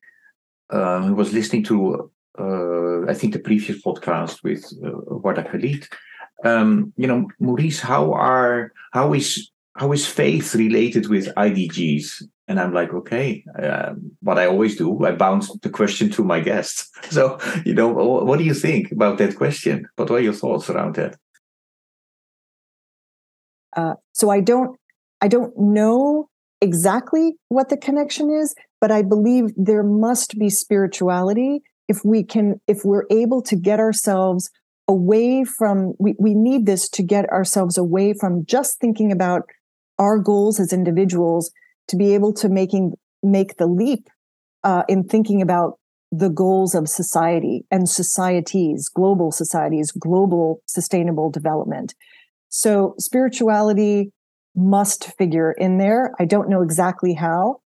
[0.71, 4.91] uh, who was listening to, uh, I think, the previous podcast with uh,
[5.23, 5.89] Warda Khalid.
[6.45, 12.23] Um, you know, Maurice, how are how is how is faith related with IDGs?
[12.49, 16.41] and I'm like, okay, uh, what I always do, I bounce the question to my
[16.41, 16.93] guest.
[17.11, 19.89] So, you know, what do you think about that question?
[19.95, 21.17] What are your thoughts around that?
[23.77, 24.77] Uh, so I don't,
[25.21, 26.29] I don't know
[26.61, 32.61] exactly what the connection is, but I believe there must be spirituality if we can,
[32.67, 34.51] if we're able to get ourselves
[34.89, 39.43] away from, we, we need this to get ourselves away from just thinking about
[39.99, 41.51] our goals as individuals
[41.89, 42.93] to be able to making,
[43.23, 44.09] make the leap
[44.65, 45.79] uh, in thinking about
[46.13, 51.95] the goals of society and societies, global societies, global sustainable development.
[52.49, 54.13] So spirituality
[54.57, 56.13] must figure in there.
[56.19, 57.61] I don't know exactly how,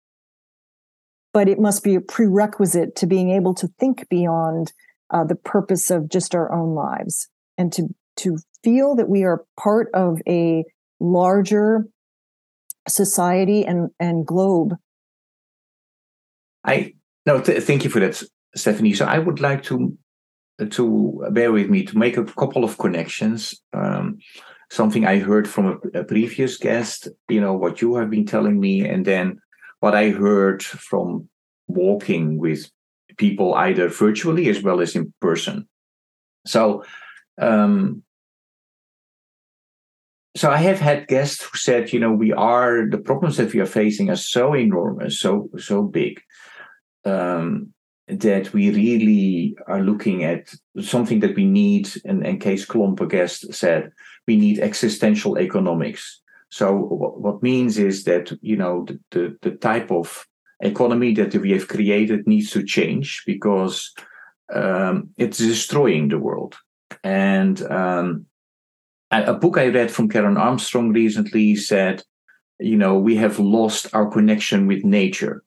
[1.33, 4.71] but it must be a prerequisite to being able to think beyond
[5.11, 9.45] uh, the purpose of just our own lives and to to feel that we are
[9.59, 10.63] part of a
[10.99, 11.85] larger
[12.87, 14.75] society and and globe.
[16.63, 16.93] I
[17.25, 18.21] no, th- thank you for that,
[18.55, 18.93] Stephanie.
[18.93, 19.97] So I would like to
[20.71, 23.61] to bear with me to make a couple of connections.
[23.73, 24.19] Um,
[24.69, 28.59] something I heard from a, a, previous guest, you know, what you have been telling
[28.59, 29.39] me, and then
[29.79, 31.29] what I heard from
[31.67, 32.69] walking with
[33.17, 35.67] people either virtually as well as in person.
[36.45, 36.83] So,
[37.37, 38.03] um,
[40.35, 43.59] so I have had guests who said, you know, we are the problems that we
[43.59, 46.21] are facing are so enormous, so so big,
[47.05, 47.73] um,
[48.07, 51.89] that we really are looking at something that we need.
[52.05, 53.91] And, and Kees Klomp, a guest, said
[54.27, 56.21] we need existential economics.
[56.49, 60.25] So what, means is that you know the, the, the type of
[60.61, 63.93] economy that we have created needs to change because
[64.53, 66.55] um, it's destroying the world.
[67.03, 68.25] And um,
[69.11, 72.03] a book I read from Karen Armstrong recently said,
[72.59, 75.43] you know, we have lost our connection with nature.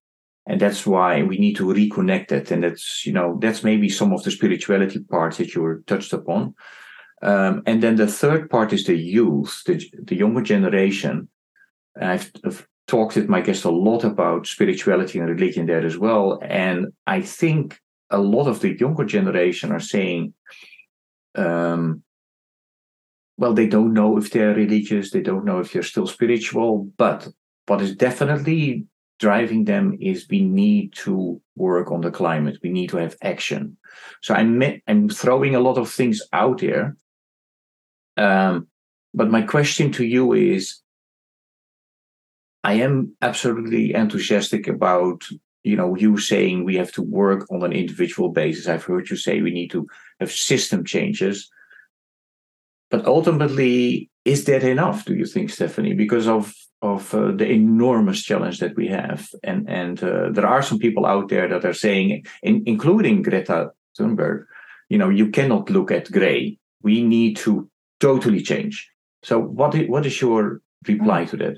[0.46, 2.50] And that's why we need to reconnect it.
[2.50, 6.12] And that's, you know, that's maybe some of the spirituality parts that you were touched
[6.12, 6.54] upon.
[7.22, 11.28] Um, and then the third part is the youth, the, the younger generation.
[12.00, 16.40] I've, I've, talked with my guests a lot about spirituality and religion there as well.
[16.42, 17.78] And I think
[18.10, 20.34] a lot of the younger generation are saying,
[21.36, 22.02] um,
[23.38, 27.28] well, they don't know if they're religious, they don't know if they're still spiritual, but
[27.66, 28.86] what is definitely
[29.20, 32.58] driving them is we need to work on the climate.
[32.62, 33.76] We need to have action.
[34.20, 36.96] So I'm, I'm throwing a lot of things out there
[38.16, 38.68] um,
[39.14, 40.80] but my question to you is
[42.62, 45.24] I am absolutely enthusiastic about
[45.62, 48.68] you know you saying we have to work on an individual basis.
[48.68, 49.86] I've heard you say we need to
[50.20, 51.50] have system changes.
[52.90, 55.04] But ultimately, is that enough?
[55.04, 55.94] Do you think, Stephanie?
[55.94, 60.62] Because of of uh, the enormous challenge that we have, and and uh, there are
[60.62, 64.44] some people out there that are saying, in, including Greta Thunberg,
[64.88, 66.58] you know, you cannot look at gray.
[66.82, 67.69] We need to
[68.00, 68.90] totally change.
[69.22, 71.56] So, what is, what is your reply to that?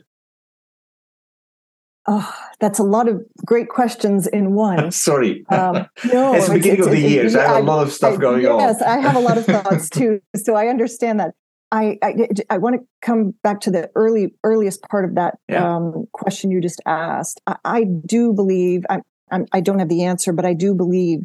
[2.09, 4.91] Oh, that's a lot of great questions in one.
[4.91, 5.45] Sorry.
[5.49, 7.29] Um, no, it's the beginning it's, of the year.
[7.31, 8.61] So I have a lot of stuff I, going yes, on.
[8.61, 10.21] Yes, I have a lot of thoughts too.
[10.37, 11.35] So I understand that.
[11.71, 15.77] I, I, I want to come back to the early earliest part of that yeah.
[15.77, 17.41] um, question you just asked.
[17.47, 19.01] I, I do believe I,
[19.31, 21.21] I'm, I do not have the answer, but I do believe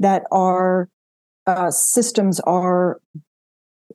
[0.00, 0.88] that our
[1.46, 3.00] uh, systems are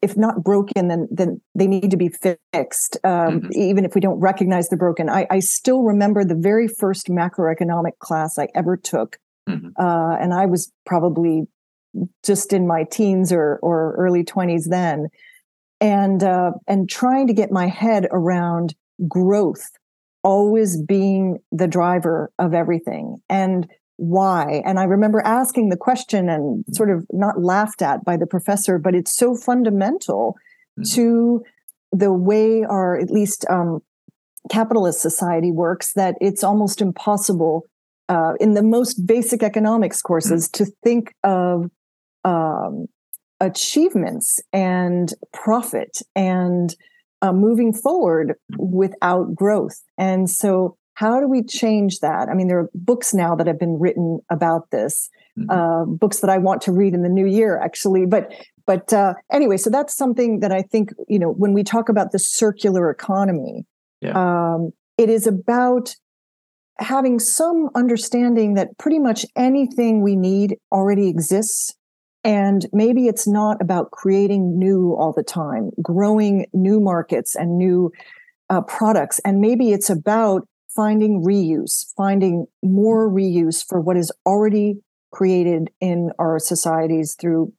[0.01, 3.49] if not broken, then then they need to be fixed, um, mm-hmm.
[3.53, 5.09] even if we don't recognize they're broken.
[5.09, 9.69] I, I, still remember the very first macroeconomic class I ever took, mm-hmm.
[9.79, 11.47] uh, and I was probably
[12.23, 15.07] just in my teens or or early twenties then,
[15.79, 18.75] and uh, and trying to get my head around
[19.07, 19.69] growth
[20.23, 24.61] always being the driver of everything and why?
[24.65, 28.77] And I remember asking the question and sort of not laughed at by the professor,
[28.79, 30.37] but it's so fundamental
[30.79, 30.95] mm-hmm.
[30.95, 31.43] to
[31.91, 33.81] the way our, at least, um,
[34.49, 37.63] capitalist society works that it's almost impossible
[38.09, 40.63] uh, in the most basic economics courses mm-hmm.
[40.63, 41.69] to think of
[42.23, 42.87] um,
[43.39, 46.75] achievements and profit and
[47.21, 49.81] uh, moving forward without growth.
[49.97, 52.27] And so how do we change that?
[52.27, 55.47] I mean, there are books now that have been written about this, mm-hmm.
[55.47, 58.07] uh, books that I want to read in the new year, actually.
[58.07, 58.33] But
[58.65, 62.13] but uh, anyway, so that's something that I think you know when we talk about
[62.13, 63.67] the circular economy,
[64.01, 64.13] yeah.
[64.15, 65.95] um, it is about
[66.79, 71.75] having some understanding that pretty much anything we need already exists.
[72.23, 77.91] And maybe it's not about creating new all the time, growing new markets and new
[78.49, 79.19] uh, products.
[79.19, 84.75] And maybe it's about finding reuse, finding more reuse for what is already
[85.11, 87.51] created in our societies through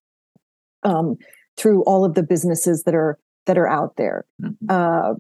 [0.85, 1.17] um,
[1.57, 4.25] through all of the businesses that are that are out there.
[4.41, 4.67] Mm-hmm.
[4.71, 5.15] Uh,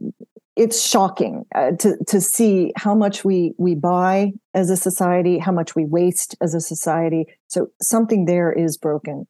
[0.54, 5.52] it's shocking uh, to to see how much we we buy as a society, how
[5.52, 7.26] much we waste as a society.
[7.48, 9.26] So something there is broken.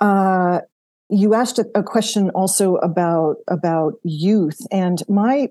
[0.00, 0.60] Uh,
[1.08, 5.50] you asked a, a question also about about youth, and my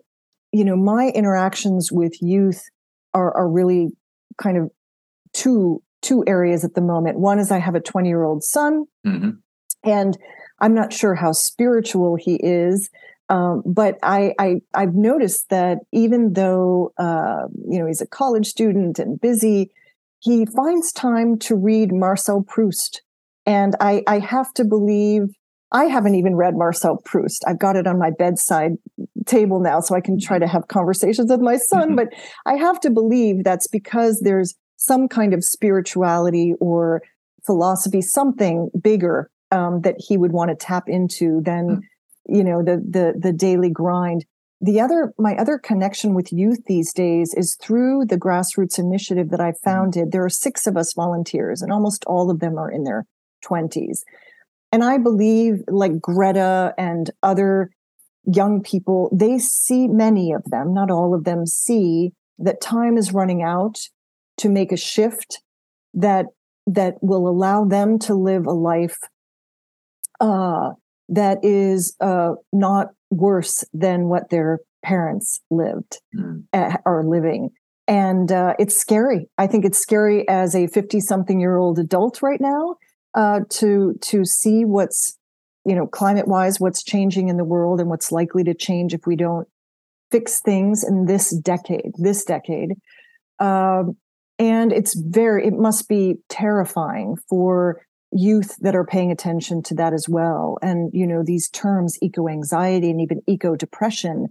[0.52, 2.64] you know my interactions with youth
[3.14, 3.89] are are really
[4.38, 4.72] kind of
[5.34, 7.20] two two areas at the moment.
[7.20, 9.32] One is I have a 20 year old son, mm-hmm.
[9.84, 10.18] and
[10.60, 12.89] I'm not sure how spiritual he is.
[13.30, 18.47] Um, but I, I have noticed that even though uh, you know he's a college
[18.47, 19.72] student and busy,
[20.20, 23.04] he finds time to read Marcel Proust,
[23.45, 25.36] and I, I have to believe
[25.72, 27.43] I haven't even read Marcel Proust.
[27.47, 28.74] I've got it on my bedside
[29.26, 31.89] table now, so I can try to have conversations with my son.
[31.89, 31.95] Mm-hmm.
[31.95, 32.07] But
[32.45, 37.03] I have to believe that's because there's some kind of spirituality or
[37.45, 42.36] philosophy, something bigger um, that he would want to tap into than mm-hmm.
[42.36, 44.26] you know the the the daily grind.
[44.61, 49.39] The other my other connection with youth these days is through the grassroots initiative that
[49.39, 49.70] I mm-hmm.
[49.70, 50.11] founded.
[50.11, 53.05] There are six of us volunteers, and almost all of them are in their
[53.43, 54.03] twenties.
[54.72, 57.72] And I believe, like Greta and other
[58.26, 63.13] young people, they see many of them, not all of them, see that time is
[63.13, 63.80] running out
[64.38, 65.41] to make a shift
[65.93, 66.28] that
[66.67, 68.97] that will allow them to live a life
[70.20, 70.70] uh,
[71.07, 76.43] that is uh, not worse than what their parents lived mm.
[76.86, 77.49] are living
[77.88, 82.22] and uh, it's scary i think it's scary as a 50 something year old adult
[82.22, 82.76] right now
[83.20, 85.17] uh, to to see what's
[85.65, 89.05] you know climate wise what's changing in the world and what's likely to change if
[89.05, 89.45] we don't
[90.09, 92.76] fix things in this decade this decade.
[93.39, 93.97] Um,
[94.39, 97.82] and it's very it must be terrifying for
[98.13, 100.57] youth that are paying attention to that as well.
[100.61, 104.28] And you know these terms eco anxiety and even eco depression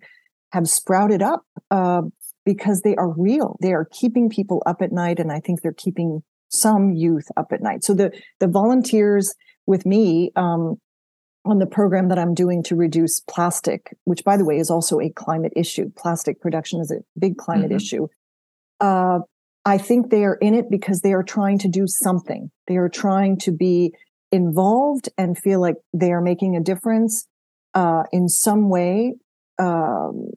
[0.53, 2.03] have sprouted up uh,
[2.47, 3.59] because they are real.
[3.61, 7.53] They are keeping people up at night and i think they're keeping some youth up
[7.53, 9.35] at night so the the volunteers
[9.67, 10.77] with me um,
[11.45, 15.01] on the program that i'm doing to reduce plastic which by the way is also
[15.01, 17.77] a climate issue plastic production is a big climate mm-hmm.
[17.77, 18.07] issue
[18.81, 19.21] uh,
[19.65, 22.51] I think they are in it because they are trying to do something.
[22.69, 23.93] They are trying to be
[24.33, 27.27] involved and feel like they are making a difference
[27.75, 29.15] uh, in some way
[29.59, 30.31] um,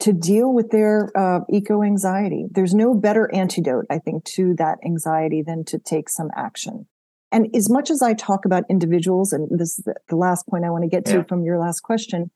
[0.00, 2.46] to deal with their uh, eco anxiety.
[2.50, 6.86] There's no better antidote, I think, to that anxiety than to take some action.
[7.30, 10.70] And as much as I talk about individuals, and this is the last point I
[10.70, 11.22] want to get to yeah.
[11.24, 12.30] from your last question,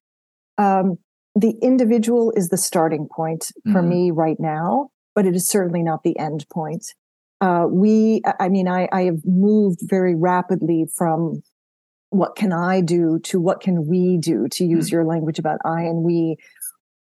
[0.58, 0.98] um,
[1.34, 3.88] the individual is the starting point for mm-hmm.
[3.88, 6.94] me right now but it is certainly not the end point.
[7.40, 11.42] Uh, we, I mean, I, I have moved very rapidly from
[12.10, 14.92] what can I do to what can we do, to use mm.
[14.92, 16.36] your language about I and we.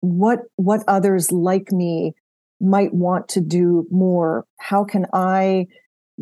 [0.02, 2.14] What what others like me
[2.60, 4.45] might want to do more?
[4.60, 5.68] How can I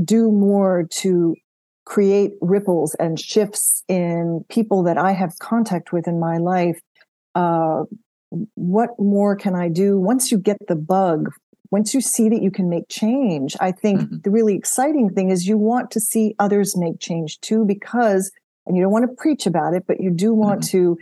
[0.03, 1.35] do more to
[1.85, 6.79] create ripples and shifts in people that I have contact with in my life?
[7.35, 7.83] Uh,
[8.55, 11.29] what more can I do once you get the bug
[11.71, 14.15] once you see that you can make change, I think mm-hmm.
[14.23, 18.31] the really exciting thing is you want to see others make change too, because,
[18.65, 20.77] and you don't want to preach about it, but you do want mm-hmm.
[20.77, 20.97] to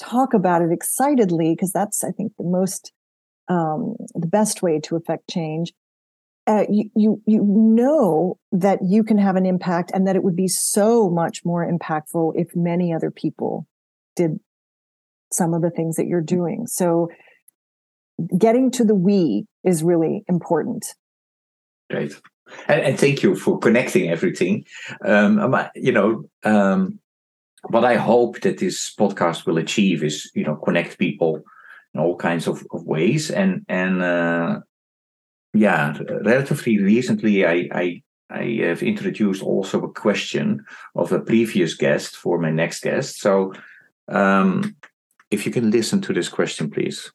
[0.00, 2.92] talk about it excitedly, because that's, I think, the most,
[3.48, 5.72] um, the best way to affect change.
[6.48, 10.34] Uh, you, you you know that you can have an impact and that it would
[10.34, 13.64] be so much more impactful if many other people
[14.16, 14.40] did
[15.32, 16.66] some of the things that you're doing.
[16.66, 17.08] So
[18.36, 20.84] getting to the we is really important.
[21.90, 22.20] Great.
[22.66, 24.64] And, and thank you for connecting everything.
[25.04, 26.98] Um, you know, um,
[27.68, 31.42] what I hope that this podcast will achieve is, you know, connect people
[31.94, 33.30] in all kinds of, of ways.
[33.30, 34.60] And and uh,
[35.54, 42.16] yeah, relatively recently, I, I I have introduced also a question of a previous guest
[42.16, 43.20] for my next guest.
[43.20, 43.52] So,
[44.08, 44.74] um,
[45.30, 47.12] if you can listen to this question, please.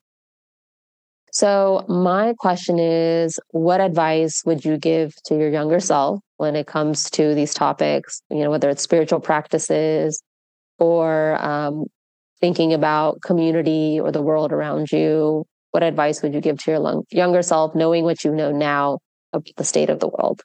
[1.31, 6.67] So, my question is what advice would you give to your younger self when it
[6.67, 10.21] comes to these topics, you know, whether it's spiritual practices
[10.79, 11.85] or um,
[12.39, 15.45] thinking about community or the world around you?
[15.71, 18.99] What advice would you give to your younger self, knowing what you know now
[19.33, 20.41] of the state of the world?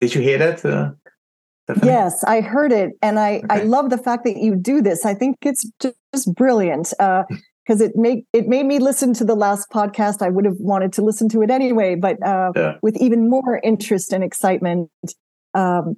[0.00, 0.64] Did you hear that?
[0.64, 0.92] Uh,
[1.82, 3.46] yes, I heard it, and I okay.
[3.50, 5.04] I love the fact that you do this.
[5.04, 6.92] I think it's just brilliant.
[7.00, 7.24] Uh,
[7.66, 10.22] because it made it made me listen to the last podcast.
[10.22, 12.76] I would have wanted to listen to it anyway, but uh, yeah.
[12.82, 14.90] with even more interest and excitement.
[15.54, 15.96] Um,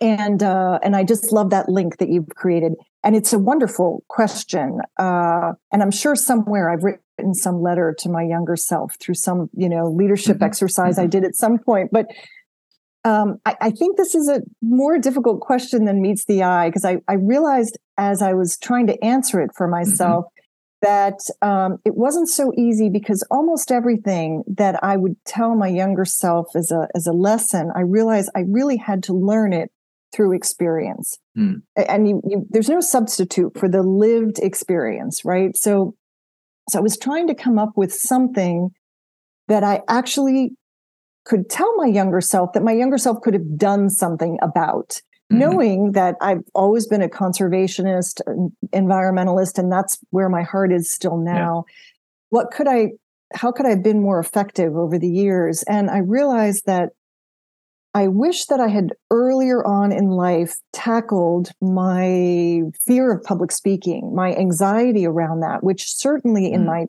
[0.00, 4.04] and uh, and I just love that link that you've created, and it's a wonderful
[4.08, 4.80] question.
[4.98, 9.50] Uh, and I'm sure somewhere I've written some letter to my younger self through some
[9.54, 10.44] you know leadership mm-hmm.
[10.44, 11.04] exercise mm-hmm.
[11.04, 12.06] I did at some point, but.
[13.04, 16.84] Um, I, I, think this is a more difficult question than meets the eye because
[16.84, 19.78] I, I realized as I was trying to answer it for mm-hmm.
[19.78, 20.26] myself
[20.82, 26.04] that um, it wasn't so easy because almost everything that I would tell my younger
[26.04, 29.70] self as a as a lesson, I realized I really had to learn it
[30.12, 31.60] through experience, mm.
[31.76, 35.56] and you, you, there's no substitute for the lived experience, right?
[35.56, 35.94] So,
[36.70, 38.70] so I was trying to come up with something
[39.48, 40.52] that I actually
[41.24, 45.40] could tell my younger self that my younger self could have done something about Mm-hmm.
[45.40, 48.22] knowing that I've always been a conservationist,
[48.72, 51.66] environmentalist, and that's where my heart is still now.
[51.66, 51.74] Yeah.
[52.30, 52.92] What could I,
[53.34, 55.62] how could I have been more effective over the years?
[55.64, 56.92] And I realized that
[57.98, 64.14] I wish that I had earlier on in life tackled my fear of public speaking,
[64.14, 66.52] my anxiety around that, which certainly mm.
[66.52, 66.86] in my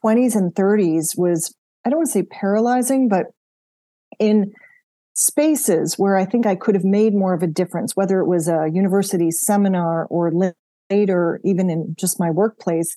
[0.00, 1.52] 20s and 30s was,
[1.84, 3.26] I don't want to say paralyzing, but
[4.20, 4.52] in
[5.14, 8.46] spaces where I think I could have made more of a difference, whether it was
[8.46, 10.30] a university seminar or
[10.88, 12.94] later, even in just my workplace.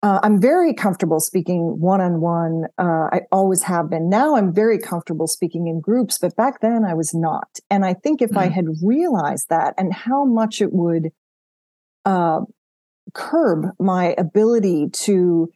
[0.00, 2.66] Uh, I'm very comfortable speaking one on one.
[2.78, 4.08] I always have been.
[4.08, 7.58] Now I'm very comfortable speaking in groups, but back then I was not.
[7.68, 8.38] And I think if mm.
[8.38, 11.10] I had realized that and how much it would
[12.04, 12.42] uh,
[13.12, 15.50] curb my ability to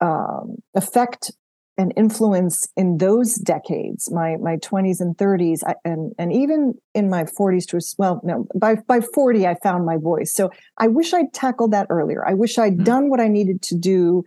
[0.00, 1.32] um, affect
[1.78, 7.24] an influence in those decades, my my 20s and 30s, and and even in my
[7.24, 10.32] 40s to well, no, by by 40 I found my voice.
[10.34, 12.26] So I wish I'd tackled that earlier.
[12.26, 12.84] I wish i had mm-hmm.
[12.84, 14.24] done what I needed to do,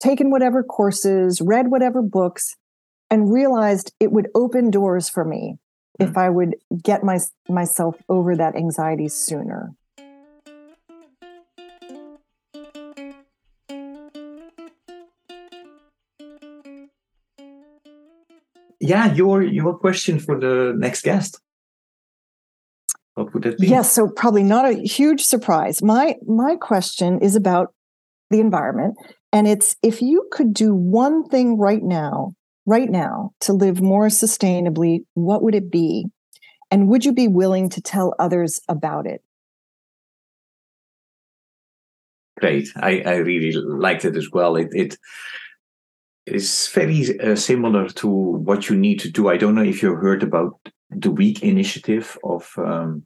[0.00, 2.56] taken whatever courses, read whatever books,
[3.10, 5.56] and realized it would open doors for me
[6.00, 6.10] mm-hmm.
[6.10, 7.18] if I would get my
[7.48, 9.72] myself over that anxiety sooner.
[18.82, 21.40] Yeah, your your question for the next guest.
[23.14, 23.68] What would it be?
[23.68, 25.82] Yes, so probably not a huge surprise.
[25.82, 27.74] My my question is about
[28.30, 28.96] the environment,
[29.32, 32.34] and it's if you could do one thing right now,
[32.66, 36.06] right now, to live more sustainably, what would it be?
[36.70, 39.22] And would you be willing to tell others about it?
[42.40, 42.70] Great.
[42.76, 44.56] I, I really liked it as well.
[44.56, 44.98] It it
[46.26, 49.28] is very uh, similar to what you need to do.
[49.28, 50.58] I don't know if you heard about
[50.90, 53.04] the Week initiative of um,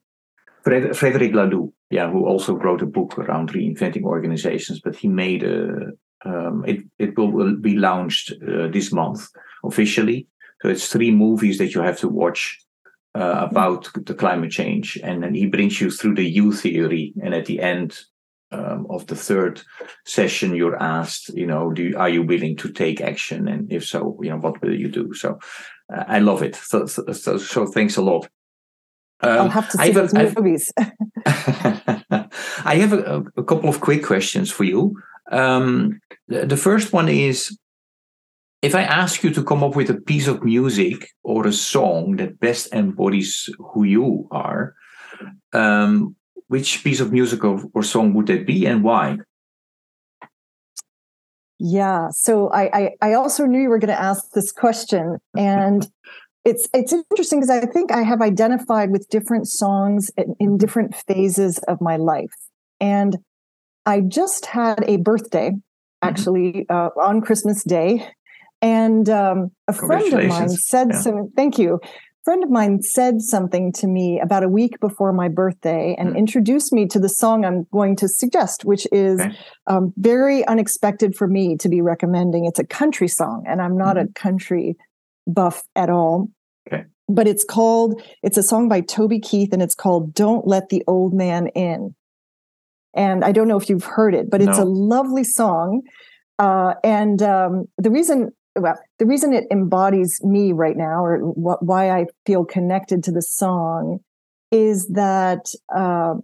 [0.62, 4.80] Fred- Laloux, yeah, who also wrote a book around reinventing organizations.
[4.80, 5.92] But he made a
[6.24, 9.28] um, it it will be launched uh, this month
[9.64, 10.26] officially.
[10.62, 12.58] So it's three movies that you have to watch
[13.14, 17.34] uh, about the climate change, and then he brings you through the U theory, and
[17.34, 17.98] at the end
[18.56, 19.62] um, of the third
[20.04, 24.18] session, you're asked, you know, do are you willing to take action, and if so,
[24.22, 25.12] you know, what will you do?
[25.14, 25.38] So,
[25.94, 26.56] uh, I love it.
[26.56, 28.28] So, so, so, thanks a lot.
[29.20, 30.72] Um, I'll have to see those movies.
[31.26, 34.94] I have a, a, couple of quick questions for you.
[35.32, 37.56] Um, the, the first one is
[38.62, 42.16] if I ask you to come up with a piece of music or a song
[42.16, 44.74] that best embodies who you are,
[45.52, 46.16] um,
[46.48, 49.18] which piece of music or, or song would that be and why?
[51.58, 55.88] Yeah, so I, I, I also knew you were going to ask this question, and
[56.44, 60.94] it's it's interesting because I think I have identified with different songs in, in different
[60.94, 62.34] phases of my life,
[62.78, 63.16] and
[63.86, 66.08] I just had a birthday mm-hmm.
[66.08, 68.06] actually uh, on Christmas Day,
[68.60, 71.00] and um, a friend of mine said yeah.
[71.00, 71.30] some.
[71.34, 71.80] Thank you
[72.26, 76.18] friend of mine said something to me about a week before my birthday and mm.
[76.18, 79.38] introduced me to the song I'm going to suggest, which is okay.
[79.68, 82.44] um, very unexpected for me to be recommending.
[82.44, 84.00] It's a country song, and I'm not mm.
[84.00, 84.12] a hmm.
[84.16, 84.76] country
[85.28, 86.28] buff at all.
[86.66, 86.86] Okay.
[87.08, 90.82] But it's called, it's a song by Toby Keith, and it's called Don't Let the
[90.88, 91.94] Old Man In.
[92.92, 94.64] And I don't know if you've heard it, but it's no.
[94.64, 95.82] a lovely song.
[96.40, 101.90] Uh, and um, the reason well, the reason it embodies me right now, or why
[101.90, 104.00] I feel connected to the song,
[104.50, 106.14] is that uh,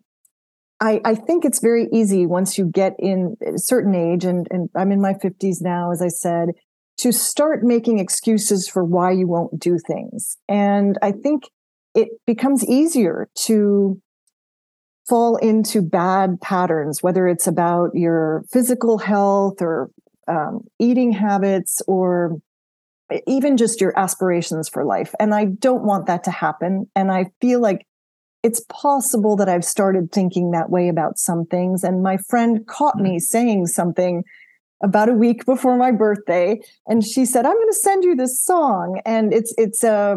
[0.80, 4.68] I, I, think it's very easy once you get in a certain age, and, and
[4.76, 6.50] I'm in my 50s now, as I said,
[6.98, 10.36] to start making excuses for why you won't do things.
[10.48, 11.44] And I think
[11.94, 14.00] it becomes easier to
[15.08, 19.90] fall into bad patterns, whether it's about your physical health or
[20.32, 22.40] um, eating habits or
[23.26, 25.14] even just your aspirations for life.
[25.20, 26.88] And I don't want that to happen.
[26.96, 27.86] And I feel like
[28.42, 31.84] it's possible that I've started thinking that way about some things.
[31.84, 34.24] And my friend caught me saying something
[34.82, 36.60] about a week before my birthday.
[36.86, 39.00] And she said, I'm going to send you this song.
[39.04, 40.16] And it's, it's, a.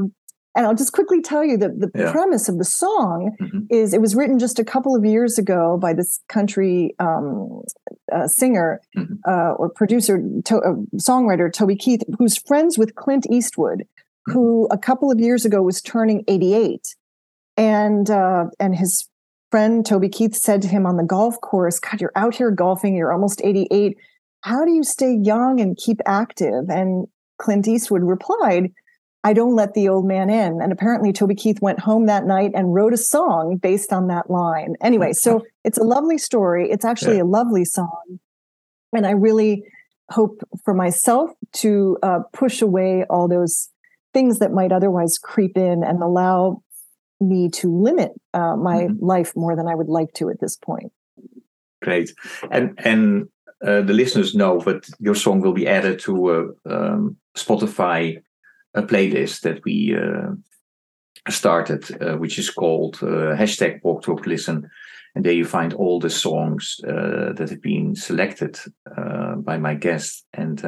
[0.55, 2.11] And I'll just quickly tell you that the yeah.
[2.13, 3.59] premise of the song mm-hmm.
[3.69, 7.61] is it was written just a couple of years ago by this country um,
[8.11, 9.15] uh, singer mm-hmm.
[9.27, 14.31] uh, or producer, to, uh, songwriter Toby Keith, who's friends with Clint Eastwood, mm-hmm.
[14.31, 16.95] who a couple of years ago was turning 88,
[17.57, 19.09] and uh, and his
[19.51, 22.95] friend Toby Keith said to him on the golf course, "God, you're out here golfing.
[22.95, 23.97] You're almost 88.
[24.41, 27.07] How do you stay young and keep active?" And
[27.39, 28.71] Clint Eastwood replied
[29.25, 30.61] I don't let the old man in.
[30.61, 34.29] And apparently, Toby Keith went home that night and wrote a song based on that
[34.29, 34.75] line.
[34.81, 36.69] Anyway, so it's a lovely story.
[36.69, 37.23] It's actually yeah.
[37.23, 38.19] a lovely song.
[38.93, 39.63] And I really
[40.11, 43.69] hope for myself to uh, push away all those
[44.13, 46.61] things that might otherwise creep in and allow
[47.19, 49.03] me to limit uh, my mm-hmm.
[49.03, 50.91] life more than I would like to at this point.
[51.81, 52.13] Great.
[52.51, 53.27] And, and,
[53.65, 58.21] uh, the listeners know, but your song will be added to uh, um, Spotify
[58.75, 60.31] a playlist that we uh,
[61.29, 64.69] started, uh, which is called uh, hashtag Walk Talk Listen.
[65.15, 68.59] And there you find all the songs that have been selected
[69.37, 70.25] by my guests.
[70.33, 70.61] And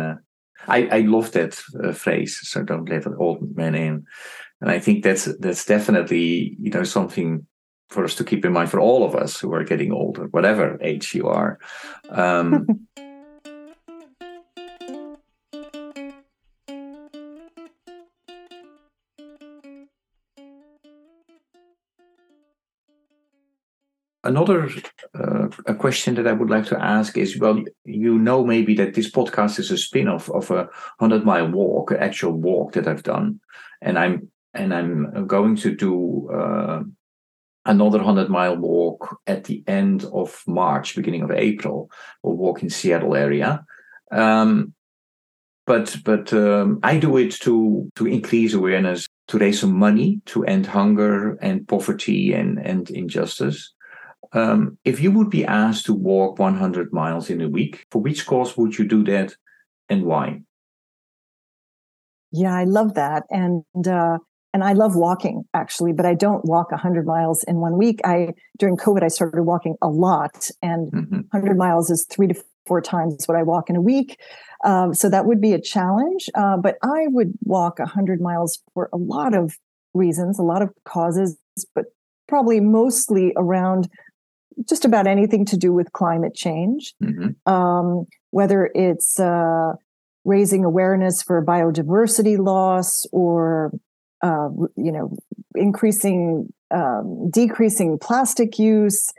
[0.69, 1.53] I, I love that
[1.93, 2.39] phrase.
[2.43, 4.05] So don't let an old man in.
[4.61, 7.45] And I think that's that's definitely you know something
[7.89, 10.77] for us to keep in mind for all of us who are getting older, whatever
[10.81, 11.59] age you are.
[12.09, 12.87] Um,
[24.27, 24.69] another
[25.15, 28.93] uh, a question that I would like to ask is well, you know, maybe that
[28.93, 30.69] this podcast is a spin off of a
[30.99, 33.39] 100 mile walk, an actual walk that I've done.
[33.81, 36.83] And I'm and I'm going to do uh,
[37.65, 41.89] another 100 mile walk at the end of March, beginning of April.
[42.23, 43.65] We'll walk in Seattle area.
[44.11, 44.73] Um,
[45.65, 50.45] but but um, I do it to to increase awareness, to raise some money, to
[50.45, 53.73] end hunger and poverty and and injustice.
[54.33, 58.25] Um, if you would be asked to walk 100 miles in a week, for which
[58.25, 59.35] cause would you do that
[59.89, 60.41] and why?
[62.31, 63.23] Yeah, I love that.
[63.29, 64.17] And, uh,
[64.53, 68.01] and I love walking actually, but I don't walk 100 miles in one week.
[68.03, 71.21] I, during COVID, I started walking a lot and mm-hmm.
[71.31, 74.19] 100 miles is three to four times what I walk in a week.
[74.63, 76.29] Um, so that would be a challenge.
[76.35, 79.57] Uh, but I would walk 100 miles for a lot of
[79.93, 81.37] reasons, a lot of causes,
[81.73, 81.85] but
[82.27, 83.89] probably mostly around
[84.67, 87.51] just about anything to do with climate change, mm-hmm.
[87.51, 89.73] um, whether it's uh,
[90.25, 93.71] raising awareness for biodiversity loss or
[94.21, 95.15] uh, you know
[95.55, 99.11] increasing um, decreasing plastic use.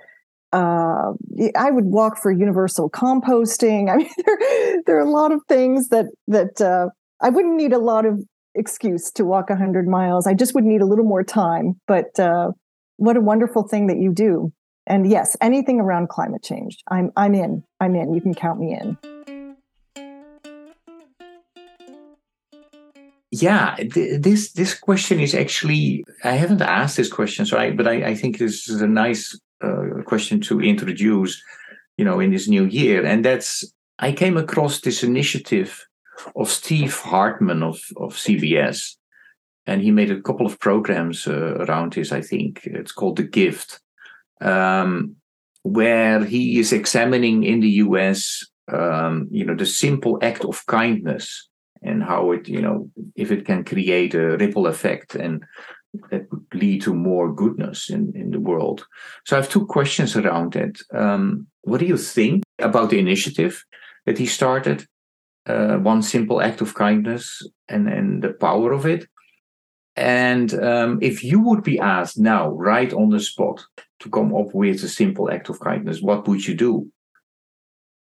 [0.51, 1.13] Uh,
[1.57, 3.91] I would walk for universal composting.
[3.93, 6.89] I mean, there, there are a lot of things that that uh,
[7.21, 8.21] I wouldn't need a lot of
[8.55, 10.27] excuse to walk 100 miles.
[10.27, 11.81] I just would need a little more time.
[11.87, 12.51] But uh,
[12.97, 14.53] what a wonderful thing that you do
[14.89, 17.63] and yes, anything around climate change, I'm I'm in.
[17.81, 18.15] I'm in.
[18.15, 18.99] You can count me in.
[23.31, 27.87] Yeah, th- this this question is actually I haven't asked this question, so I but
[27.87, 31.41] I, I think this is a nice uh, question to introduce,
[31.99, 35.87] you know, in this new year, and that's I came across this initiative
[36.35, 38.97] of Steve Hartman of of CBS,
[39.67, 42.11] and he made a couple of programs uh, around this.
[42.13, 43.81] I think it's called The Gift,
[44.41, 45.17] um,
[45.63, 51.49] where he is examining in the US, um, you know, the simple act of kindness
[51.83, 55.45] and how it, you know, if it can create a ripple effect and
[56.11, 58.87] that would lead to more goodness in, in the world.
[59.25, 60.79] So I have two questions around that.
[60.93, 63.65] Um, what do you think about the initiative
[64.07, 64.87] that he started?
[65.47, 69.07] Uh, one simple act of kindness and, and the power of it.
[69.99, 73.65] And um, if you would be asked now, right on the spot,
[73.99, 76.89] to come up with a simple act of kindness, what would you do?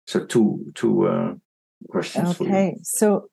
[0.05, 1.33] So two two uh,
[1.89, 2.37] questions.
[2.37, 2.49] For you.
[2.49, 3.29] Okay, so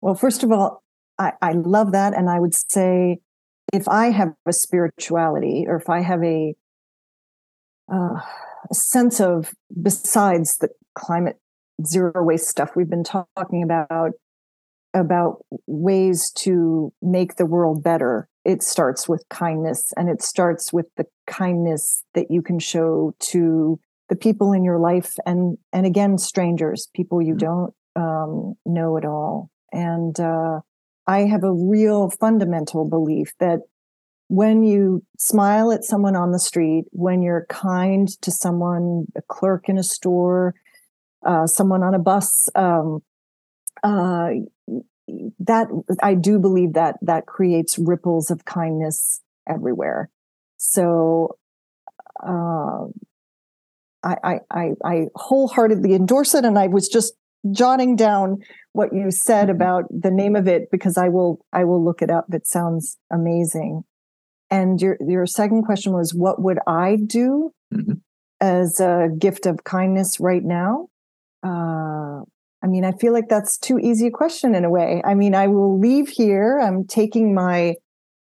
[0.00, 0.82] well, first of all,
[1.16, 3.20] I, I love that, and I would say
[3.72, 6.56] if I have a spirituality or if I have a,
[7.92, 8.20] uh,
[8.68, 11.38] a sense of besides the climate
[11.86, 14.10] zero waste stuff we've been talking about
[14.94, 18.28] about ways to make the world better.
[18.44, 23.78] It starts with kindness and it starts with the kindness that you can show to
[24.08, 29.04] the people in your life and and again strangers people you don't um, know at
[29.04, 29.50] all.
[29.70, 30.60] And uh,
[31.08, 33.60] i have a real fundamental belief that
[34.28, 39.68] when you smile at someone on the street when you're kind to someone a clerk
[39.68, 40.54] in a store
[41.26, 43.02] uh, someone on a bus um,
[43.82, 44.30] uh,
[45.40, 45.68] that
[46.02, 50.10] I do believe that that creates ripples of kindness everywhere.
[50.58, 51.38] So
[52.22, 52.86] uh,
[54.02, 57.14] I, I, I wholeheartedly endorse it, and I was just
[57.50, 58.38] jotting down
[58.72, 59.56] what you said mm-hmm.
[59.56, 62.26] about the name of it because I will I will look it up.
[62.32, 63.84] It sounds amazing.
[64.50, 67.94] And your your second question was, what would I do mm-hmm.
[68.40, 70.88] as a gift of kindness right now?
[71.42, 72.22] Uh,
[72.62, 75.00] I mean, I feel like that's too easy a question in a way.
[75.04, 76.58] I mean, I will leave here.
[76.58, 77.76] I'm taking my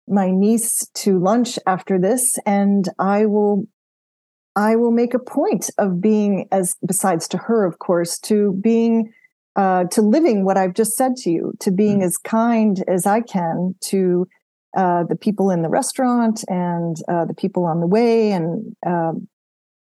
[0.07, 3.65] my niece to lunch after this and I will
[4.55, 9.13] I will make a point of being as besides to her of course to being
[9.55, 12.07] uh, to living what I've just said to you, to being mm-hmm.
[12.07, 14.27] as kind as I can to
[14.77, 19.27] uh, the people in the restaurant and uh, the people on the way, and um,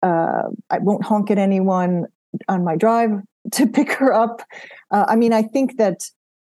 [0.02, 2.06] uh, I won't honk at anyone
[2.48, 3.10] on my drive
[3.50, 4.42] to pick her up.
[4.90, 6.00] Uh, I mean, I think that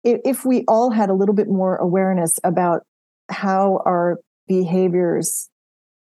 [0.04, 2.82] if, if we all had a little bit more awareness about
[3.30, 5.50] how our behaviors,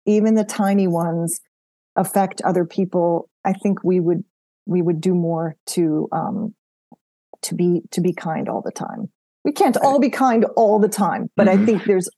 [0.06, 1.40] even the tiny ones,
[1.96, 4.24] affect other people, I think we would
[4.66, 6.54] we would do more to um,
[7.42, 9.10] to be to be kind all the time.
[9.44, 11.62] We can't all be kind all the time, but mm-hmm.
[11.62, 12.08] I think there's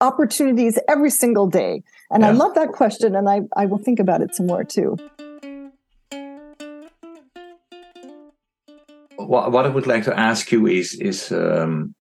[0.00, 1.82] opportunities every single day.
[2.10, 2.28] And yeah.
[2.28, 4.96] I love that question, and I I will think about it some more too.
[9.28, 11.94] What, what I would like to ask you is is um,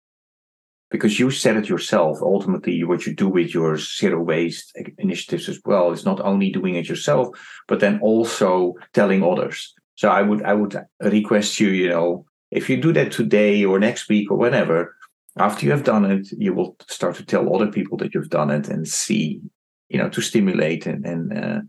[0.90, 2.18] because you said it yourself.
[2.20, 6.74] Ultimately, what you do with your zero waste initiatives as well is not only doing
[6.74, 7.28] it yourself,
[7.66, 9.74] but then also telling others.
[9.94, 13.78] So I would I would request you, you know, if you do that today or
[13.78, 14.94] next week or whenever,
[15.38, 18.50] after you have done it, you will start to tell other people that you've done
[18.50, 19.40] it and see,
[19.88, 21.60] you know, to stimulate and and uh,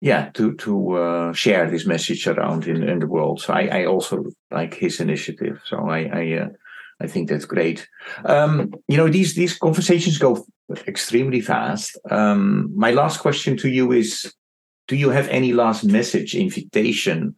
[0.00, 3.40] yeah to to uh, share this message around in, in the world.
[3.40, 5.60] So I, I also like his initiative.
[5.64, 6.48] So i i uh,
[7.00, 7.88] i think that's great.
[8.24, 10.44] Um, you know these these conversations go
[10.86, 11.98] extremely fast.
[12.10, 14.34] Um, my last question to you is
[14.88, 17.34] do you have any last message invitation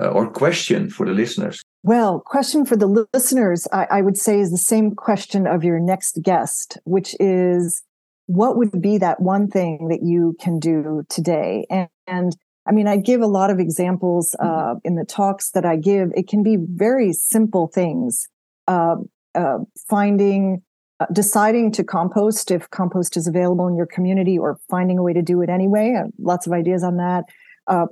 [0.00, 1.62] uh, or question for the listeners?
[1.82, 5.80] Well question for the listeners I, I would say is the same question of your
[5.80, 7.82] next guest which is
[8.28, 11.66] what would be that one thing that you can do today?
[11.70, 14.76] And, and I mean, I give a lot of examples mm-hmm.
[14.76, 16.10] uh, in the talks that I give.
[16.14, 18.28] It can be very simple things.
[18.68, 18.96] Uh,
[19.34, 19.58] uh,
[19.88, 20.62] finding,
[21.00, 25.14] uh, deciding to compost if compost is available in your community, or finding a way
[25.14, 25.96] to do it anyway.
[25.98, 27.24] Uh, lots of ideas on that.
[27.66, 27.86] Uh,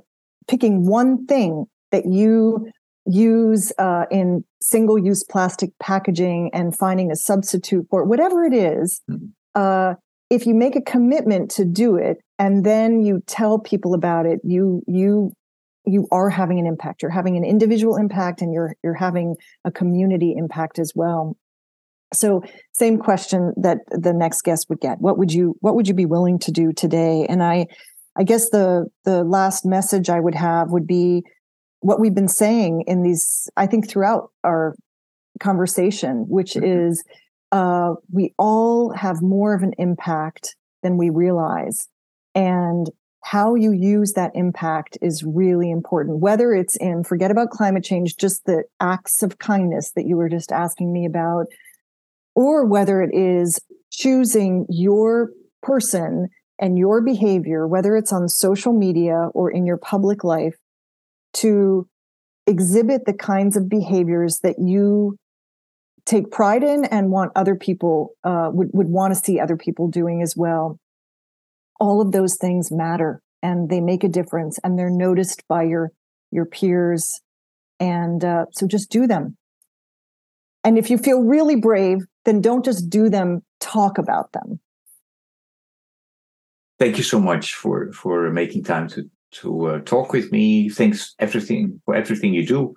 [0.47, 2.69] picking one thing that you
[3.07, 3.71] use
[4.11, 9.93] in single-use plastic packaging and finding a substitute for it, whatever it is, mm-hmm
[10.29, 14.39] if you make a commitment to do it and then you tell people about it
[14.43, 15.31] you you
[15.87, 17.01] you are having an impact.
[17.01, 21.37] You're having an individual impact and you're you're having a community impact as well.
[22.13, 24.99] So same question that the next guest would get.
[24.99, 27.25] What would you what would you be willing to do today?
[27.27, 27.67] And i
[28.17, 31.23] i guess the the last message i would have would be
[31.79, 34.75] what we've been saying in these i think throughout our
[35.39, 36.89] conversation which mm-hmm.
[36.89, 37.03] is
[37.51, 41.87] uh, we all have more of an impact than we realize.
[42.35, 42.89] And
[43.23, 48.15] how you use that impact is really important, whether it's in, forget about climate change,
[48.15, 51.47] just the acts of kindness that you were just asking me about,
[52.35, 53.59] or whether it is
[53.91, 55.31] choosing your
[55.61, 56.29] person
[56.59, 60.55] and your behavior, whether it's on social media or in your public life,
[61.33, 61.87] to
[62.45, 65.17] exhibit the kinds of behaviors that you
[66.07, 69.87] take pride in and want other people uh, would, would want to see other people
[69.89, 70.79] doing as well.
[71.79, 75.91] All of those things matter and they make a difference and they're noticed by your
[76.31, 77.21] your peers
[77.79, 79.37] and uh, so just do them.
[80.63, 84.59] And if you feel really brave then don't just do them talk about them.
[86.79, 89.09] Thank you so much for for making time to
[89.41, 90.69] to uh, talk with me.
[90.69, 92.75] Thanks everything for everything you do.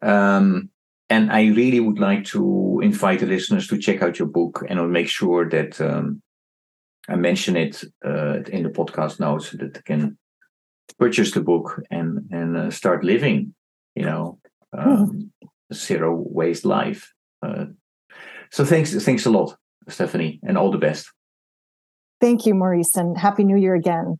[0.00, 0.70] Um,
[1.12, 4.78] and I really would like to invite the listeners to check out your book, and
[4.78, 6.22] I'll make sure that um,
[7.06, 10.16] I mention it uh, in the podcast notes so that they can
[10.98, 13.54] purchase the book and and uh, start living,
[13.94, 14.38] you know,
[14.72, 15.30] um,
[15.70, 17.12] a zero waste life.
[17.42, 17.66] Uh,
[18.50, 19.54] so thanks, thanks a lot.
[19.88, 21.10] Stephanie, and all the best.
[22.20, 24.18] Thank you, Maurice, and Happy New Year again.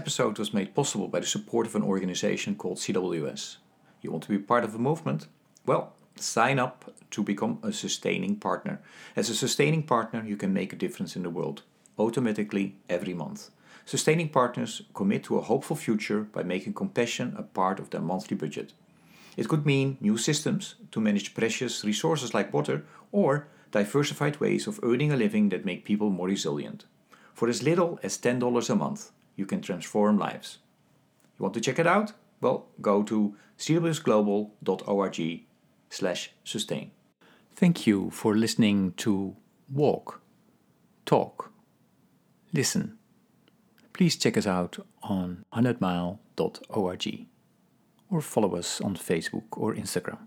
[0.00, 3.58] Episode was made possible by the support of an organization called CWS.
[4.00, 5.26] You want to be part of a movement?
[5.66, 8.80] Well, sign up to become a sustaining partner.
[9.14, 11.64] As a sustaining partner, you can make a difference in the world
[11.98, 13.50] automatically every month.
[13.84, 18.38] Sustaining partners commit to a hopeful future by making compassion a part of their monthly
[18.38, 18.72] budget.
[19.36, 24.80] It could mean new systems to manage precious resources like water or diversified ways of
[24.82, 26.86] earning a living that make people more resilient.
[27.34, 30.58] For as little as $10 a month, you can transform lives.
[31.36, 32.12] You want to check it out?
[32.42, 35.18] Well, go to cwsglobal.org
[35.88, 36.90] slash sustain.
[37.56, 39.36] Thank you for listening to
[39.72, 40.20] Walk,
[41.06, 41.52] Talk,
[42.52, 42.98] Listen.
[43.92, 47.26] Please check us out on 100mile.org
[48.10, 50.18] or follow us on Facebook or Instagram.